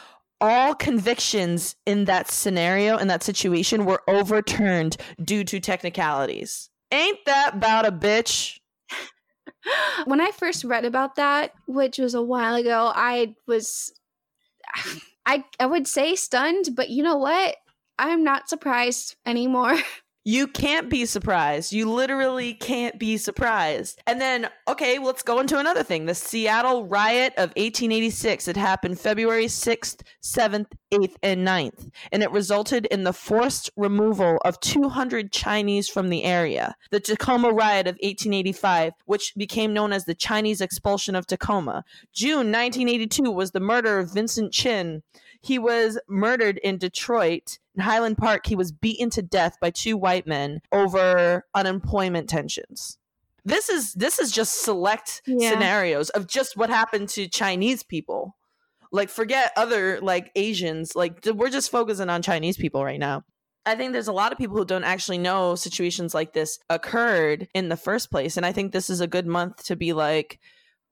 all 0.41 0.75
convictions 0.75 1.77
in 1.85 2.07
that 2.07 2.31
scenario, 2.31 2.97
in 2.97 3.09
that 3.09 3.23
situation, 3.23 3.85
were 3.85 4.03
overturned 4.09 4.97
due 5.23 5.45
to 5.45 5.61
technicalities. 5.61 6.71
Ain't 6.93 7.19
that 7.27 7.57
about 7.57 7.87
a 7.87 7.93
bitch? 7.93 8.59
when 10.07 10.21
I 10.21 10.31
first 10.31 10.65
read 10.65 10.85
about 10.85 11.17
that, 11.17 11.53
which 11.67 11.99
was 11.99 12.15
a 12.15 12.23
while 12.23 12.55
ago, 12.55 12.91
I 12.95 13.35
was 13.47 13.93
I 15.31 15.45
I 15.61 15.67
would 15.67 15.87
say 15.87 16.15
stunned, 16.17 16.71
but 16.75 16.91
you 16.91 17.03
know 17.03 17.17
what? 17.17 17.57
I'm 17.99 18.25
not 18.25 18.49
surprised 18.49 19.17
anymore. 19.27 19.77
You 20.31 20.47
can't 20.47 20.89
be 20.89 21.07
surprised. 21.07 21.73
You 21.73 21.91
literally 21.91 22.55
can't 22.55 23.01
be 23.01 23.17
surprised. 23.17 24.01
And 24.07 24.21
then, 24.21 24.49
okay, 24.69 25.01
let's 25.01 25.25
go 25.25 25.41
into 25.41 25.59
another 25.59 25.83
thing. 25.83 26.07
The 26.07 26.15
Seattle 26.15 26.87
riot 26.87 27.33
of 27.33 27.49
1886. 27.57 28.47
It 28.47 28.57
happened 28.57 29.01
February 29.01 29.47
6th, 29.47 30.03
7th, 30.23 30.67
8th, 30.93 31.17
and 31.25 31.45
9th. 31.45 31.91
And 32.13 32.23
it 32.23 32.31
resulted 32.31 32.87
in 32.93 33.03
the 33.03 33.13
forced 33.13 33.71
removal 33.77 34.39
of 34.45 34.61
200 34.61 35.33
Chinese 35.33 35.89
from 35.89 36.11
the 36.11 36.23
area. 36.23 36.77
The 36.93 37.01
Tacoma 37.01 37.49
riot 37.51 37.89
of 37.89 37.95
1885, 37.95 38.93
which 39.07 39.33
became 39.37 39.75
known 39.75 39.93
as 39.93 40.05
the 40.05 40.15
Chinese 40.15 40.61
expulsion 40.61 41.17
of 41.17 41.27
Tacoma. 41.27 41.83
June 42.13 42.53
1982 42.53 43.33
was 43.33 43.51
the 43.51 43.59
murder 43.59 43.99
of 43.99 44.15
Vincent 44.15 44.53
Chin. 44.53 45.03
He 45.41 45.59
was 45.59 45.99
murdered 46.09 46.59
in 46.59 46.79
Detroit. 46.79 47.59
In 47.75 47.83
Highland 47.83 48.19
Park, 48.19 48.47
he 48.47 48.57
was 48.57 48.73
beaten 48.73 49.09
to 49.11 49.23
death 49.23 49.57
by 49.61 49.71
two 49.71 49.97
white 49.97 50.27
men 50.27 50.61
over 50.71 51.47
unemployment 51.55 52.29
tensions. 52.29 52.99
This 53.45 53.69
is 53.71 53.95
this 53.95 54.19
is 54.19 54.31
just 54.33 54.63
select 54.63 55.23
Yeah. 55.27 55.51
scenarios 55.51 56.11
of 56.11 56.27
just 56.27 56.57
what 56.57 56.69
happened 56.69 57.09
to 57.11 57.27
Chinese 57.27 57.83
people. 57.83 58.37
Like 58.93 59.09
forget 59.09 59.53
other 59.57 59.99
like 60.01 60.31
Asians, 60.35 60.95
like 60.95 61.25
we're 61.25 61.49
just 61.49 61.71
focusing 61.71 62.11
on 62.11 62.21
Chinese 62.23 62.57
people 62.59 62.85
right 62.85 63.01
now. 63.01 63.23
I 63.65 63.77
think 63.77 63.93
there's 63.93 64.09
a 64.09 64.13
lot 64.13 64.33
of 64.33 64.39
people 64.39 64.57
who 64.57 64.65
don't 64.65 64.85
actually 64.85 65.19
know 65.19 65.55
situations 65.55 66.13
like 66.13 66.33
this 66.33 66.59
occurred 66.69 67.49
in 67.55 67.69
the 67.69 67.77
first 67.77 68.11
place 68.11 68.37
and 68.37 68.45
I 68.45 68.53
think 68.53 68.73
this 68.73 68.91
is 68.91 69.01
a 69.01 69.07
good 69.07 69.27
month 69.27 69.65
to 69.65 69.77
be 69.77 69.93
like 69.93 70.39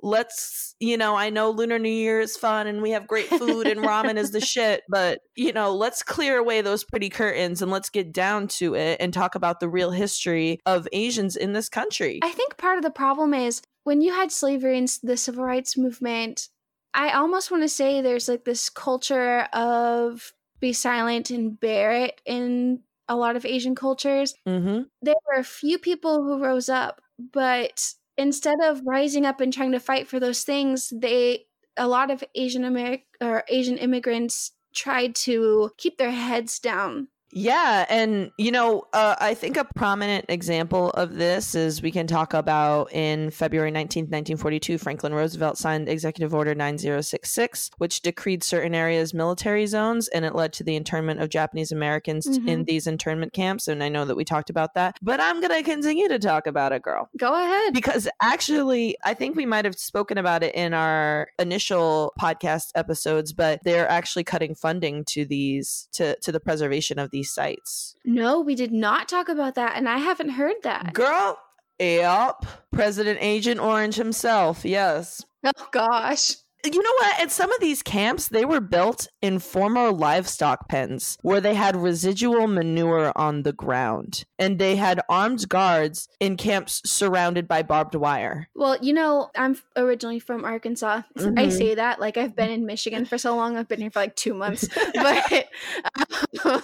let's 0.00 0.76
you 0.78 0.96
know 0.96 1.16
i 1.16 1.28
know 1.28 1.50
lunar 1.50 1.78
new 1.78 1.88
year 1.88 2.20
is 2.20 2.36
fun 2.36 2.66
and 2.66 2.80
we 2.82 2.90
have 2.90 3.06
great 3.06 3.26
food 3.26 3.66
and 3.66 3.80
ramen 3.80 4.16
is 4.16 4.30
the 4.30 4.40
shit 4.44 4.82
but 4.88 5.20
you 5.34 5.52
know 5.52 5.74
let's 5.74 6.02
clear 6.02 6.38
away 6.38 6.60
those 6.60 6.84
pretty 6.84 7.08
curtains 7.08 7.60
and 7.62 7.70
let's 7.70 7.90
get 7.90 8.12
down 8.12 8.46
to 8.46 8.74
it 8.74 8.96
and 9.00 9.12
talk 9.12 9.34
about 9.34 9.58
the 9.58 9.68
real 9.68 9.90
history 9.90 10.60
of 10.66 10.86
asians 10.92 11.36
in 11.36 11.52
this 11.52 11.68
country 11.68 12.20
I 12.22 12.30
think 12.30 12.56
part 12.56 12.78
of 12.78 12.84
the 12.84 12.90
problem 12.90 13.32
is 13.32 13.62
when 13.84 14.00
you 14.00 14.12
had 14.12 14.30
slavery 14.30 14.76
and 14.76 14.88
the 15.02 15.16
civil 15.16 15.44
rights 15.44 15.78
movement, 15.78 16.48
I 16.92 17.12
almost 17.12 17.50
want 17.50 17.62
to 17.62 17.68
say 17.68 18.00
there's 18.00 18.28
like 18.28 18.44
this 18.44 18.68
culture 18.68 19.48
of 19.52 20.32
be 20.60 20.72
silent 20.72 21.30
and 21.30 21.58
bear 21.58 21.92
it 21.92 22.20
in 22.26 22.80
a 23.08 23.16
lot 23.16 23.36
of 23.36 23.46
Asian 23.46 23.74
cultures. 23.74 24.34
mm-hmm. 24.46 24.82
There 25.00 25.14
were 25.26 25.40
a 25.40 25.44
few 25.44 25.78
people 25.78 26.22
who 26.22 26.42
rose 26.42 26.68
up, 26.68 27.00
but 27.32 27.94
instead 28.18 28.58
of 28.62 28.82
rising 28.86 29.26
up 29.26 29.40
and 29.40 29.52
trying 29.52 29.72
to 29.72 29.80
fight 29.80 30.08
for 30.08 30.20
those 30.20 30.44
things, 30.44 30.92
they 30.96 31.46
a 31.78 31.88
lot 31.88 32.10
of 32.10 32.24
Asian 32.34 32.64
American 32.64 33.06
or 33.22 33.44
Asian 33.48 33.78
immigrants 33.78 34.52
tried 34.74 35.14
to 35.16 35.70
keep 35.78 35.98
their 35.98 36.10
heads 36.10 36.58
down. 36.58 37.08
Yeah, 37.30 37.84
and 37.90 38.30
you 38.38 38.50
know, 38.50 38.84
uh, 38.92 39.16
I 39.20 39.34
think 39.34 39.56
a 39.56 39.64
prominent 39.64 40.26
example 40.28 40.90
of 40.90 41.14
this 41.14 41.54
is 41.54 41.82
we 41.82 41.90
can 41.90 42.06
talk 42.06 42.32
about 42.32 42.92
in 42.92 43.30
February 43.30 43.70
19th, 43.70 44.08
1942, 44.10 44.78
Franklin 44.78 45.12
Roosevelt 45.12 45.58
signed 45.58 45.88
Executive 45.88 46.34
Order 46.34 46.54
9066, 46.54 47.70
which 47.78 48.00
decreed 48.00 48.42
certain 48.42 48.74
areas 48.74 49.12
military 49.12 49.66
zones, 49.66 50.08
and 50.08 50.24
it 50.24 50.34
led 50.34 50.52
to 50.54 50.64
the 50.64 50.74
internment 50.74 51.20
of 51.20 51.28
Japanese 51.28 51.70
Americans 51.70 52.26
in 52.26 52.44
Mhm. 52.44 52.66
these 52.66 52.86
internment 52.86 53.32
camps. 53.32 53.68
And 53.68 53.82
I 53.82 53.88
know 53.88 54.04
that 54.06 54.16
we 54.16 54.24
talked 54.24 54.48
about 54.48 54.74
that, 54.74 54.96
but 55.02 55.20
I'm 55.20 55.40
going 55.40 55.52
to 55.52 55.62
continue 55.62 56.08
to 56.08 56.18
talk 56.18 56.46
about 56.46 56.72
it, 56.72 56.82
girl. 56.82 57.10
Go 57.18 57.34
ahead. 57.34 57.74
Because 57.74 58.08
actually, 58.22 58.96
I 59.04 59.12
think 59.12 59.36
we 59.36 59.44
might 59.46 59.64
have 59.66 59.78
spoken 59.78 60.16
about 60.16 60.42
it 60.42 60.54
in 60.54 60.72
our 60.72 61.28
initial 61.38 62.12
podcast 62.18 62.70
episodes, 62.74 63.32
but 63.34 63.60
they're 63.64 63.88
actually 63.88 64.24
cutting 64.24 64.54
funding 64.54 65.04
to 65.06 65.26
these 65.26 65.88
to 65.92 66.16
to 66.20 66.32
the 66.32 66.40
preservation 66.40 66.98
of 66.98 67.10
these 67.10 67.17
sites. 67.22 67.94
No, 68.04 68.40
we 68.40 68.54
did 68.54 68.72
not 68.72 69.08
talk 69.08 69.28
about 69.28 69.54
that, 69.56 69.76
and 69.76 69.88
I 69.88 69.98
haven't 69.98 70.30
heard 70.30 70.56
that. 70.62 70.92
Girl, 70.94 71.38
yep. 71.78 72.44
President 72.72 73.18
Agent 73.20 73.60
Orange 73.60 73.96
himself, 73.96 74.64
yes. 74.64 75.24
Oh 75.44 75.68
gosh. 75.70 76.34
You 76.64 76.82
know 76.82 76.92
what? 76.98 77.20
At 77.20 77.30
some 77.30 77.52
of 77.52 77.60
these 77.60 77.84
camps, 77.84 78.26
they 78.28 78.44
were 78.44 78.60
built 78.60 79.06
in 79.22 79.38
former 79.38 79.92
livestock 79.92 80.68
pens 80.68 81.16
where 81.22 81.40
they 81.40 81.54
had 81.54 81.76
residual 81.76 82.48
manure 82.48 83.12
on 83.14 83.44
the 83.44 83.52
ground. 83.52 84.24
And 84.40 84.58
they 84.58 84.74
had 84.74 85.00
armed 85.08 85.48
guards 85.48 86.08
in 86.18 86.36
camps 86.36 86.82
surrounded 86.84 87.46
by 87.46 87.62
barbed 87.62 87.94
wire. 87.94 88.48
Well, 88.56 88.76
you 88.82 88.92
know, 88.92 89.30
I'm 89.36 89.56
originally 89.76 90.18
from 90.18 90.44
Arkansas. 90.44 91.02
I 91.16 91.20
Mhm. 91.20 91.52
say 91.52 91.74
that 91.76 92.00
like 92.00 92.16
I've 92.16 92.34
been 92.34 92.50
in 92.50 92.66
Michigan 92.66 93.04
for 93.04 93.18
so 93.18 93.36
long. 93.36 93.56
I've 93.56 93.68
been 93.68 93.80
here 93.80 93.92
for 93.92 94.00
like 94.00 94.16
two 94.16 94.34
months. 94.34 94.66
but 94.94 95.48
um, 96.44 96.62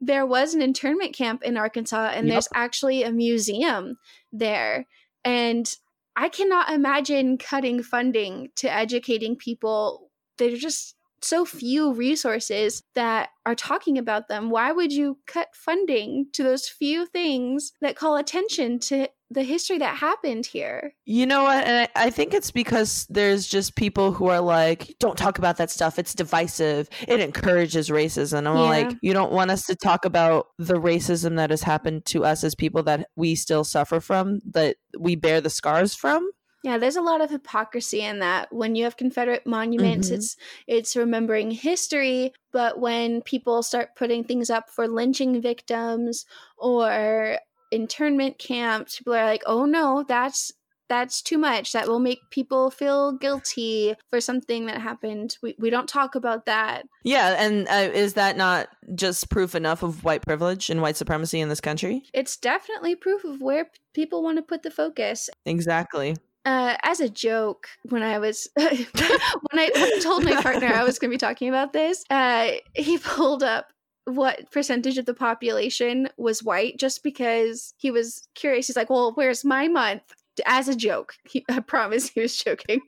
there 0.00 0.26
was 0.26 0.54
an 0.54 0.62
internment 0.62 1.14
camp 1.14 1.42
in 1.42 1.56
Arkansas, 1.56 2.12
and 2.14 2.26
Yep. 2.26 2.32
there's 2.34 2.48
actually 2.54 3.02
a 3.02 3.12
museum 3.12 3.98
there. 4.32 4.86
And 5.24 5.72
I 6.14 6.28
cannot 6.28 6.70
imagine 6.70 7.38
cutting 7.38 7.82
funding 7.82 8.50
to 8.56 8.72
educating 8.72 9.36
people. 9.36 10.10
There's 10.38 10.60
just 10.60 10.94
so 11.22 11.44
few 11.44 11.92
resources 11.92 12.82
that 12.94 13.30
are 13.44 13.54
talking 13.54 13.98
about 13.98 14.28
them. 14.28 14.50
Why 14.50 14.70
would 14.70 14.92
you 14.92 15.18
cut 15.26 15.48
funding 15.54 16.26
to 16.34 16.42
those 16.42 16.68
few 16.68 17.06
things 17.06 17.72
that 17.80 17.96
call 17.96 18.16
attention 18.16 18.78
to 18.80 19.08
the 19.30 19.42
history 19.42 19.78
that 19.78 19.96
happened 19.96 20.46
here? 20.46 20.92
You 21.04 21.26
know 21.26 21.44
what? 21.44 21.64
And 21.66 21.88
I, 21.96 22.06
I 22.06 22.10
think 22.10 22.32
it's 22.32 22.50
because 22.50 23.06
there's 23.10 23.46
just 23.46 23.74
people 23.74 24.12
who 24.12 24.26
are 24.26 24.40
like, 24.40 24.94
don't 25.00 25.18
talk 25.18 25.38
about 25.38 25.56
that 25.56 25.70
stuff. 25.70 25.98
It's 25.98 26.14
divisive. 26.14 26.88
It 27.08 27.20
encourages 27.20 27.88
racism. 27.88 28.46
I'm 28.46 28.56
Yeah. 28.56 28.62
like, 28.62 28.96
you 29.02 29.12
don't 29.12 29.32
want 29.32 29.50
us 29.50 29.66
to 29.66 29.74
talk 29.74 30.04
about 30.04 30.46
the 30.58 30.74
racism 30.74 31.36
that 31.36 31.50
has 31.50 31.62
happened 31.62 32.04
to 32.06 32.24
us 32.24 32.44
as 32.44 32.54
people 32.54 32.82
that 32.84 33.08
we 33.16 33.34
still 33.34 33.64
suffer 33.64 34.00
from, 34.00 34.40
that 34.52 34.76
we 34.98 35.16
bear 35.16 35.40
the 35.40 35.50
scars 35.50 35.94
from. 35.94 36.30
Yeah, 36.62 36.78
there's 36.78 36.96
a 36.96 37.02
lot 37.02 37.20
of 37.20 37.30
hypocrisy 37.30 38.00
in 38.00 38.18
that. 38.20 38.48
When 38.52 38.74
you 38.74 38.84
have 38.84 38.96
Confederate 38.96 39.46
monuments, 39.46 40.10
Mhm. 40.10 40.14
it's 40.14 40.36
it's 40.66 40.96
remembering 40.96 41.52
history, 41.52 42.32
but 42.52 42.80
when 42.80 43.22
people 43.22 43.62
start 43.62 43.90
putting 43.96 44.24
things 44.24 44.50
up 44.50 44.68
for 44.70 44.88
lynching 44.88 45.40
victims 45.40 46.26
or 46.58 47.38
internment 47.70 48.38
camps, 48.38 48.98
people 48.98 49.14
are 49.14 49.24
like, 49.24 49.42
"Oh 49.46 49.64
no, 49.64 50.04
that's 50.06 50.52
that's 50.88 51.20
too 51.20 51.36
much. 51.36 51.72
That 51.72 51.88
will 51.88 51.98
make 51.98 52.20
people 52.30 52.70
feel 52.70 53.10
guilty 53.12 53.94
for 54.10 54.20
something 54.20 54.66
that 54.66 54.80
happened. 54.80 55.36
We 55.42 55.56
we 55.58 55.70
don't 55.70 55.88
talk 55.88 56.14
about 56.14 56.46
that." 56.46 56.84
Yeah. 57.04 57.34
And 57.38 57.66
uh, 57.68 57.90
is 57.92 58.14
that 58.14 58.36
not 58.36 58.68
just 58.94 59.28
proof 59.30 59.54
enough 59.54 59.82
of 59.82 60.04
white 60.04 60.22
privilege 60.22 60.70
and 60.70 60.80
white 60.82 60.96
supremacy 60.96 61.40
in 61.40 61.48
this 61.48 61.60
country? 61.60 62.04
It's 62.14 62.36
definitely 62.36 62.94
proof 62.94 63.24
of 63.24 63.40
where 63.40 63.64
p- 63.66 63.70
people 63.94 64.22
want 64.22 64.38
to 64.38 64.42
put 64.42 64.62
the 64.62 64.70
focus. 64.70 65.28
Exactly. 65.44 66.16
uh, 66.44 66.76
as 66.84 67.00
a 67.00 67.08
joke 67.08 67.66
when 67.88 68.04
I 68.04 68.18
was 68.20 68.48
when 68.54 68.68
I, 68.68 69.26
when 69.50 69.58
I 69.74 69.98
told 70.00 70.22
my 70.24 70.40
partner 70.40 70.68
I 70.68 70.84
was 70.84 70.98
going 71.00 71.10
to 71.10 71.14
be 71.14 71.18
talking 71.18 71.48
about 71.48 71.72
this, 71.72 72.04
uh, 72.10 72.52
he 72.74 72.98
pulled 73.02 73.42
up 73.42 73.72
what 74.06 74.50
percentage 74.50 74.98
of 74.98 75.04
the 75.04 75.14
population 75.14 76.08
was 76.16 76.42
white 76.42 76.78
just 76.78 77.02
because 77.02 77.74
he 77.76 77.90
was 77.90 78.26
curious. 78.34 78.66
He's 78.66 78.76
like, 78.76 78.90
"Well, 78.90 79.12
where's 79.14 79.44
my 79.44 79.68
month?" 79.68 80.02
As 80.44 80.68
a 80.68 80.76
joke, 80.76 81.14
he, 81.28 81.44
I 81.50 81.60
promise 81.60 82.08
he 82.08 82.20
was 82.20 82.36
joking. 82.36 82.80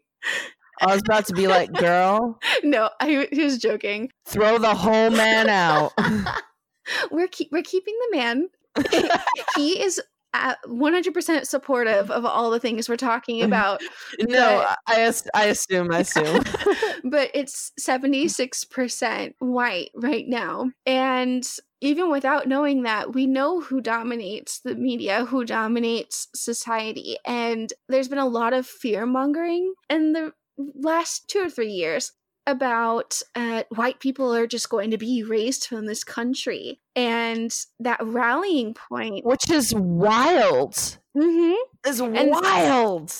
I 0.81 0.95
was 0.95 1.03
about 1.03 1.27
to 1.27 1.33
be 1.33 1.49
like, 1.49 1.73
girl, 1.73 2.39
no, 2.63 2.91
I, 3.01 3.29
he 3.33 3.43
was 3.43 3.59
joking. 3.59 4.11
throw 4.27 4.59
the 4.59 4.75
whole 4.75 5.11
man 5.11 5.49
out. 5.49 5.93
we're 7.11 7.29
keep, 7.29 7.51
we're 7.51 7.63
keeping 7.63 7.97
the 8.11 8.17
man. 8.17 8.49
he 9.57 9.83
is 9.83 10.01
100% 10.35 11.47
supportive 11.47 12.11
of 12.11 12.25
all 12.25 12.51
the 12.51 12.61
things 12.61 12.89
we're 12.89 12.97
talking 12.97 13.43
about. 13.49 13.83
no, 14.21 14.65
I, 14.87 15.13
I 15.35 15.45
assume, 15.47 15.93
I 15.93 16.01
assume. 16.01 16.43
but 17.05 17.31
it's 17.35 17.73
76% 17.81 19.35
white 19.39 19.91
right 19.95 20.27
now. 20.29 20.71
And 20.87 21.49
even 21.81 22.11
without 22.11 22.49
knowing 22.49 22.83
that, 22.83 23.15
we 23.15 23.27
know 23.27 23.61
who 23.61 23.81
dominates 23.81 24.61
the 24.61 24.75
media, 24.75 25.25
who 25.25 25.45
dominates 25.45 26.29
society. 26.35 27.17
And 27.25 27.73
there's 27.89 28.09
been 28.09 28.19
a 28.19 28.27
lot 28.27 28.53
of 28.53 28.67
fear 28.67 29.07
mongering 29.07 29.75
in 29.89 30.13
the 30.13 30.33
last 30.75 31.29
two 31.29 31.41
or 31.41 31.51
three 31.51 31.71
years 31.71 32.13
about 32.49 33.21
uh, 33.35 33.63
white 33.69 34.01
people 34.01 34.35
are 34.35 34.47
just 34.47 34.71
going 34.71 34.91
to 34.91 34.99
be 34.99 35.19
erased 35.19 35.69
from 35.69 35.87
this 35.87 36.03
country. 36.03 36.81
And 36.99 37.55
that 37.81 38.01
rallying 38.03 38.75
point. 38.75 39.25
Which 39.25 39.49
is 39.51 39.73
wild. 39.75 40.73
Mm-hmm. 41.17 41.55
Is 41.89 42.03
wild. 42.03 43.13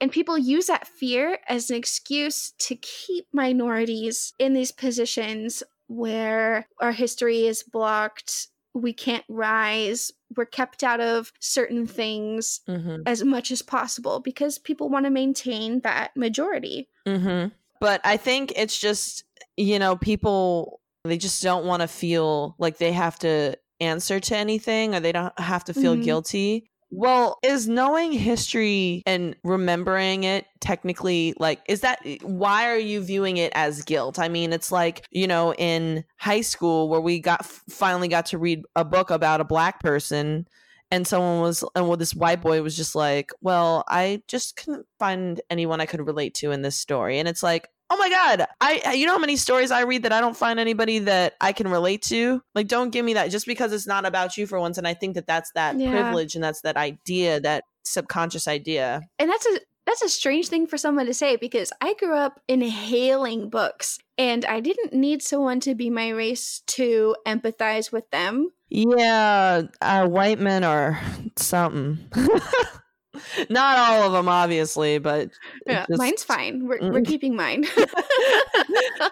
And 0.00 0.12
people 0.12 0.36
use 0.36 0.66
that 0.66 0.86
fear 0.86 1.38
as 1.48 1.70
an 1.70 1.76
excuse 1.76 2.52
to 2.58 2.76
keep 2.76 3.26
minorities 3.32 4.34
in 4.38 4.52
these 4.52 4.72
positions 4.72 5.62
where 5.86 6.66
our 6.80 6.92
history 6.92 7.46
is 7.46 7.62
blocked, 7.62 8.48
we 8.74 8.92
can't 8.92 9.24
rise, 9.28 10.12
we're 10.36 10.44
kept 10.44 10.82
out 10.82 11.00
of 11.00 11.32
certain 11.40 11.86
things 11.86 12.60
Mm-hmm. 12.68 13.02
as 13.06 13.24
much 13.24 13.50
as 13.50 13.62
possible 13.62 14.20
because 14.20 14.58
people 14.58 14.88
want 14.88 15.06
to 15.06 15.10
maintain 15.10 15.80
that 15.80 16.16
majority. 16.16 16.88
Mm-hmm. 17.06 17.48
But 17.80 18.00
I 18.04 18.16
think 18.16 18.52
it's 18.56 18.78
just, 18.78 19.24
you 19.56 19.78
know, 19.78 19.96
people, 19.96 20.80
they 21.04 21.18
just 21.18 21.42
don't 21.42 21.64
want 21.66 21.82
to 21.82 21.88
feel 21.88 22.54
like 22.58 22.78
they 22.78 22.92
have 22.92 23.18
to 23.20 23.56
answer 23.80 24.20
to 24.20 24.36
anything 24.36 24.94
or 24.94 25.00
they 25.00 25.12
don't 25.12 25.38
have 25.38 25.64
to 25.64 25.74
feel 25.74 25.94
Mhm. 25.96 26.02
guilty. 26.04 26.70
Well, 26.90 27.38
is 27.42 27.66
knowing 27.66 28.12
history 28.12 29.02
and 29.04 29.34
remembering 29.42 30.22
it 30.24 30.46
technically 30.60 31.34
like, 31.38 31.60
is 31.68 31.80
that 31.80 31.98
why 32.22 32.68
are 32.70 32.78
you 32.78 33.00
viewing 33.02 33.36
it 33.36 33.52
as 33.54 33.82
guilt? 33.82 34.18
I 34.18 34.28
mean, 34.28 34.52
it's 34.52 34.70
like, 34.70 35.04
you 35.10 35.26
know, 35.26 35.52
in 35.54 36.04
high 36.18 36.40
school 36.42 36.88
where 36.88 37.00
we 37.00 37.18
got 37.18 37.44
finally 37.44 38.06
got 38.08 38.26
to 38.26 38.38
read 38.38 38.62
a 38.76 38.84
book 38.84 39.10
about 39.10 39.40
a 39.40 39.44
black 39.44 39.80
person 39.80 40.46
and 40.92 41.06
someone 41.06 41.40
was 41.40 41.64
and 41.74 41.88
well 41.88 41.96
this 41.96 42.14
white 42.14 42.40
boy 42.42 42.62
was 42.62 42.76
just 42.76 42.94
like 42.94 43.30
well 43.40 43.84
i 43.88 44.22
just 44.28 44.54
couldn't 44.54 44.84
find 44.98 45.40
anyone 45.48 45.80
i 45.80 45.86
could 45.86 46.06
relate 46.06 46.34
to 46.34 46.50
in 46.52 46.60
this 46.60 46.76
story 46.76 47.18
and 47.18 47.26
it's 47.26 47.42
like 47.42 47.68
oh 47.90 47.96
my 47.96 48.08
god. 48.08 48.46
I 48.60 48.92
you 48.94 49.06
know 49.06 49.12
how 49.12 49.18
many 49.18 49.36
stories 49.36 49.70
i 49.70 49.82
read 49.82 50.02
that 50.04 50.12
i 50.12 50.20
don't 50.20 50.36
find 50.36 50.58
anybody 50.58 51.00
that 51.00 51.34
i 51.40 51.52
can 51.52 51.68
relate 51.68 52.02
to? 52.02 52.40
Like 52.54 52.68
don't 52.68 52.90
give 52.90 53.04
me 53.04 53.14
that. 53.14 53.30
Just 53.30 53.46
because 53.46 53.72
it's 53.72 53.86
not 53.86 54.04
about 54.06 54.36
you 54.36 54.46
for 54.46 54.58
once 54.60 54.78
and 54.78 54.86
i 54.88 54.94
think 54.94 55.14
that 55.14 55.26
that's 55.26 55.50
that 55.54 55.78
Yeah. 55.78 55.90
privilege 55.90 56.34
and 56.34 56.42
that's 56.44 56.60
that 56.62 56.76
idea 56.76 57.40
that 57.40 57.64
subconscious 57.84 58.48
idea. 58.48 59.02
And 59.18 59.28
that's 59.30 59.46
a 59.46 59.60
that's 59.86 60.00
a 60.02 60.08
strange 60.08 60.48
thing 60.48 60.66
for 60.66 60.78
someone 60.78 61.04
to 61.04 61.12
say 61.12 61.36
because 61.36 61.70
I 61.82 61.92
grew 61.94 62.16
up 62.16 62.40
inhaling 62.48 63.50
books 63.50 63.98
and 64.16 64.42
I 64.46 64.60
didn't 64.60 64.94
need 64.94 65.22
someone 65.22 65.60
to 65.60 65.74
be 65.74 65.90
my 65.90 66.08
race 66.08 66.62
to 66.68 67.14
empathize 67.26 67.92
with 67.92 68.08
them. 68.10 68.48
yeah 68.70 69.62
uh, 69.82 70.06
white 70.08 70.38
men 70.40 70.64
are 70.64 70.98
something 71.36 71.98
not 73.50 73.78
all 73.78 74.02
of 74.06 74.12
them 74.12 74.28
obviously 74.28 74.98
but 74.98 75.30
Yeah, 75.66 75.86
just- 75.88 75.98
mine's 75.98 76.24
fine. 76.24 76.66
We're, 76.66 76.92
we're 76.92 77.00
keeping 77.02 77.36
mine. 77.36 77.64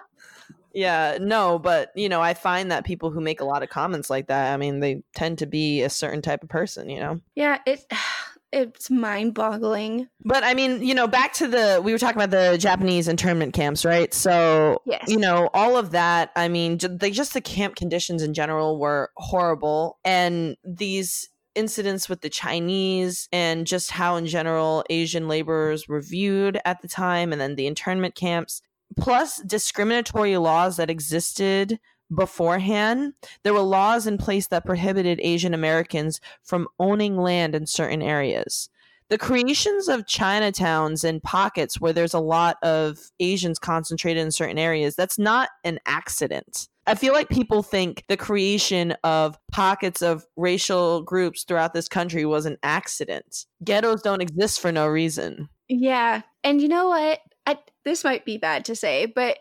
Yeah, 0.75 1.19
no, 1.21 1.59
but 1.59 1.91
you 1.95 2.09
know, 2.09 2.19
I 2.19 2.33
find 2.33 2.71
that 2.71 2.83
people 2.83 3.11
who 3.11 3.21
make 3.21 3.41
a 3.41 3.45
lot 3.45 3.61
of 3.61 3.69
comments 3.69 4.09
like 4.09 4.25
that, 4.27 4.51
I 4.53 4.57
mean, 4.57 4.79
they 4.79 5.03
tend 5.15 5.37
to 5.37 5.45
be 5.45 5.83
a 5.83 5.89
certain 5.89 6.23
type 6.23 6.41
of 6.41 6.49
person, 6.49 6.89
you 6.89 6.99
know. 6.99 7.21
yeah, 7.35 7.59
it 7.67 7.85
it's 8.51 8.89
mind-boggling. 8.89 10.07
But 10.25 10.43
I 10.43 10.55
mean, 10.55 10.81
you 10.83 10.95
know, 10.95 11.07
back 11.07 11.33
to 11.33 11.47
the 11.47 11.79
we 11.83 11.91
were 11.91 11.99
talking 11.99 12.19
about 12.21 12.31
the 12.31 12.57
Japanese 12.57 13.07
internment 13.07 13.53
camps, 13.53 13.85
right? 13.85 14.11
So, 14.15 14.81
Yes. 14.85 15.03
you 15.07 15.19
know, 15.19 15.47
all 15.53 15.77
of 15.77 15.91
that, 15.91 16.31
I 16.35 16.47
mean, 16.47 16.79
they 16.79 17.11
just 17.11 17.33
the 17.35 17.41
camp 17.41 17.75
conditions 17.75 18.23
in 18.23 18.33
general 18.33 18.79
were 18.79 19.11
horrible 19.15 19.99
and 20.03 20.57
these 20.63 21.29
incidents 21.55 22.09
with 22.09 22.21
the 22.21 22.29
Chinese 22.29 23.27
and 23.31 23.67
just 23.67 23.91
how 23.91 24.15
in 24.15 24.25
general 24.25 24.83
Asian 24.89 25.27
laborers 25.27 25.87
were 25.87 26.01
viewed 26.01 26.59
at 26.65 26.81
the 26.81 26.87
time 26.87 27.31
and 27.31 27.41
then 27.41 27.55
the 27.55 27.67
internment 27.67 28.15
camps 28.15 28.61
plus 28.97 29.41
discriminatory 29.43 30.37
laws 30.37 30.77
that 30.77 30.89
existed 30.89 31.79
beforehand 32.13 33.13
there 33.43 33.53
were 33.53 33.61
laws 33.61 34.05
in 34.05 34.17
place 34.17 34.47
that 34.47 34.65
prohibited 34.65 35.19
Asian 35.21 35.53
Americans 35.53 36.19
from 36.43 36.67
owning 36.79 37.17
land 37.17 37.55
in 37.55 37.65
certain 37.65 38.01
areas 38.01 38.69
the 39.09 39.17
creations 39.17 39.87
of 39.89 40.05
Chinatowns 40.05 41.03
and 41.03 41.21
pockets 41.21 41.79
where 41.79 41.93
there's 41.93 42.13
a 42.13 42.19
lot 42.19 42.57
of 42.63 42.97
Asians 43.19 43.59
concentrated 43.59 44.23
in 44.23 44.31
certain 44.31 44.57
areas, 44.57 44.95
that's 44.95 45.19
not 45.19 45.49
an 45.63 45.79
accident. 45.85 46.67
I 46.85 46.95
feel 46.95 47.13
like 47.13 47.29
people 47.29 47.63
think 47.63 48.03
the 48.09 48.17
creation 48.17 48.93
of 49.03 49.37
pockets 49.51 50.01
of 50.01 50.25
racial 50.35 51.01
groups 51.01 51.43
throughout 51.43 51.73
this 51.73 51.87
country 51.87 52.25
was 52.25 52.45
an 52.45 52.57
accident. 52.61 53.45
Ghettos 53.63 54.01
don't 54.01 54.21
exist 54.21 54.59
for 54.59 54.71
no 54.71 54.87
reason. 54.87 55.49
Yeah. 55.69 56.21
And 56.43 56.61
you 56.61 56.67
know 56.67 56.89
what? 56.89 57.19
I, 57.45 57.57
this 57.85 58.03
might 58.03 58.25
be 58.25 58.37
bad 58.37 58.65
to 58.65 58.75
say, 58.75 59.05
but 59.05 59.37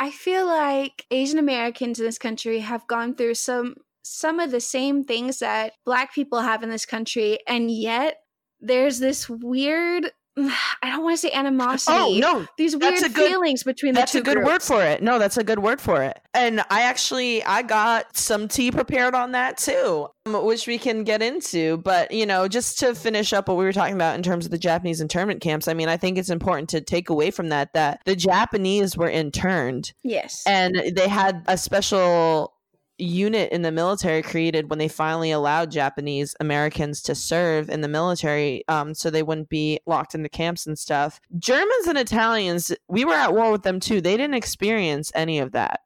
I 0.00 0.10
feel 0.10 0.46
like 0.46 1.04
Asian 1.10 1.38
Americans 1.38 2.00
in 2.00 2.06
this 2.06 2.18
country 2.18 2.60
have 2.60 2.86
gone 2.86 3.14
through 3.14 3.34
some 3.34 3.76
some 4.02 4.40
of 4.40 4.50
the 4.50 4.60
same 4.60 5.04
things 5.04 5.40
that 5.40 5.74
black 5.84 6.14
people 6.14 6.40
have 6.40 6.62
in 6.62 6.70
this 6.70 6.86
country 6.86 7.38
and 7.46 7.70
yet 7.70 8.16
there's 8.60 8.98
this 8.98 9.28
weird 9.28 10.10
I 10.82 10.90
don't 10.90 11.02
want 11.02 11.14
to 11.14 11.18
say 11.28 11.30
animosity. 11.32 11.96
Oh, 11.98 12.14
no, 12.18 12.46
These 12.56 12.76
that's 12.78 13.02
weird 13.02 13.14
good- 13.14 13.28
feelings 13.30 13.62
between 13.62 13.94
That's 13.94 14.12
the 14.12 14.20
two 14.22 14.30
a 14.30 14.34
good 14.34 14.44
word 14.44 14.62
for 14.62 14.82
it. 14.82 15.02
No, 15.02 15.18
that's 15.18 15.36
a 15.36 15.44
good 15.44 15.58
word 15.58 15.80
for 15.80 16.02
it. 16.02 16.18
And 16.34 16.60
I 16.70 16.82
actually 16.82 17.42
I 17.44 17.62
got 17.62 18.16
some 18.16 18.48
tea 18.48 18.70
prepared 18.70 19.14
on 19.14 19.32
that 19.32 19.58
too, 19.58 20.06
um, 20.26 20.44
which 20.44 20.66
we 20.66 20.78
can 20.78 21.04
get 21.04 21.22
into. 21.22 21.78
But 21.78 22.12
you 22.12 22.24
know, 22.26 22.48
just 22.48 22.78
to 22.80 22.94
finish 22.94 23.32
up 23.32 23.48
what 23.48 23.56
we 23.56 23.64
were 23.64 23.72
talking 23.72 23.94
about 23.94 24.14
in 24.16 24.22
terms 24.22 24.44
of 24.44 24.50
the 24.50 24.58
Japanese 24.58 25.00
internment 25.00 25.40
camps, 25.40 25.68
I 25.68 25.74
mean, 25.74 25.88
I 25.88 25.96
think 25.96 26.18
it's 26.18 26.30
important 26.30 26.68
to 26.70 26.80
take 26.80 27.10
away 27.10 27.30
from 27.30 27.48
that 27.48 27.72
that 27.74 28.00
the 28.04 28.16
Japanese 28.16 28.96
were 28.96 29.08
interned 29.10 29.92
Yes. 30.04 30.42
and 30.46 30.76
they 30.94 31.08
had 31.08 31.42
a 31.48 31.58
special 31.58 32.52
unit 33.00 33.50
in 33.52 33.62
the 33.62 33.72
military 33.72 34.22
created 34.22 34.70
when 34.70 34.78
they 34.78 34.88
finally 34.88 35.30
allowed 35.30 35.70
Japanese 35.70 36.34
Americans 36.40 37.02
to 37.02 37.14
serve 37.14 37.68
in 37.68 37.80
the 37.80 37.88
military 37.88 38.64
um, 38.68 38.94
so 38.94 39.10
they 39.10 39.22
wouldn't 39.22 39.48
be 39.48 39.80
locked 39.86 40.14
into 40.14 40.28
camps 40.28 40.66
and 40.66 40.78
stuff. 40.78 41.20
Germans 41.38 41.86
and 41.86 41.98
Italians, 41.98 42.72
we 42.88 43.04
were 43.04 43.14
at 43.14 43.34
war 43.34 43.50
with 43.50 43.62
them 43.62 43.80
too. 43.80 44.00
They 44.00 44.16
didn't 44.16 44.34
experience 44.34 45.10
any 45.14 45.38
of 45.38 45.52
that. 45.52 45.80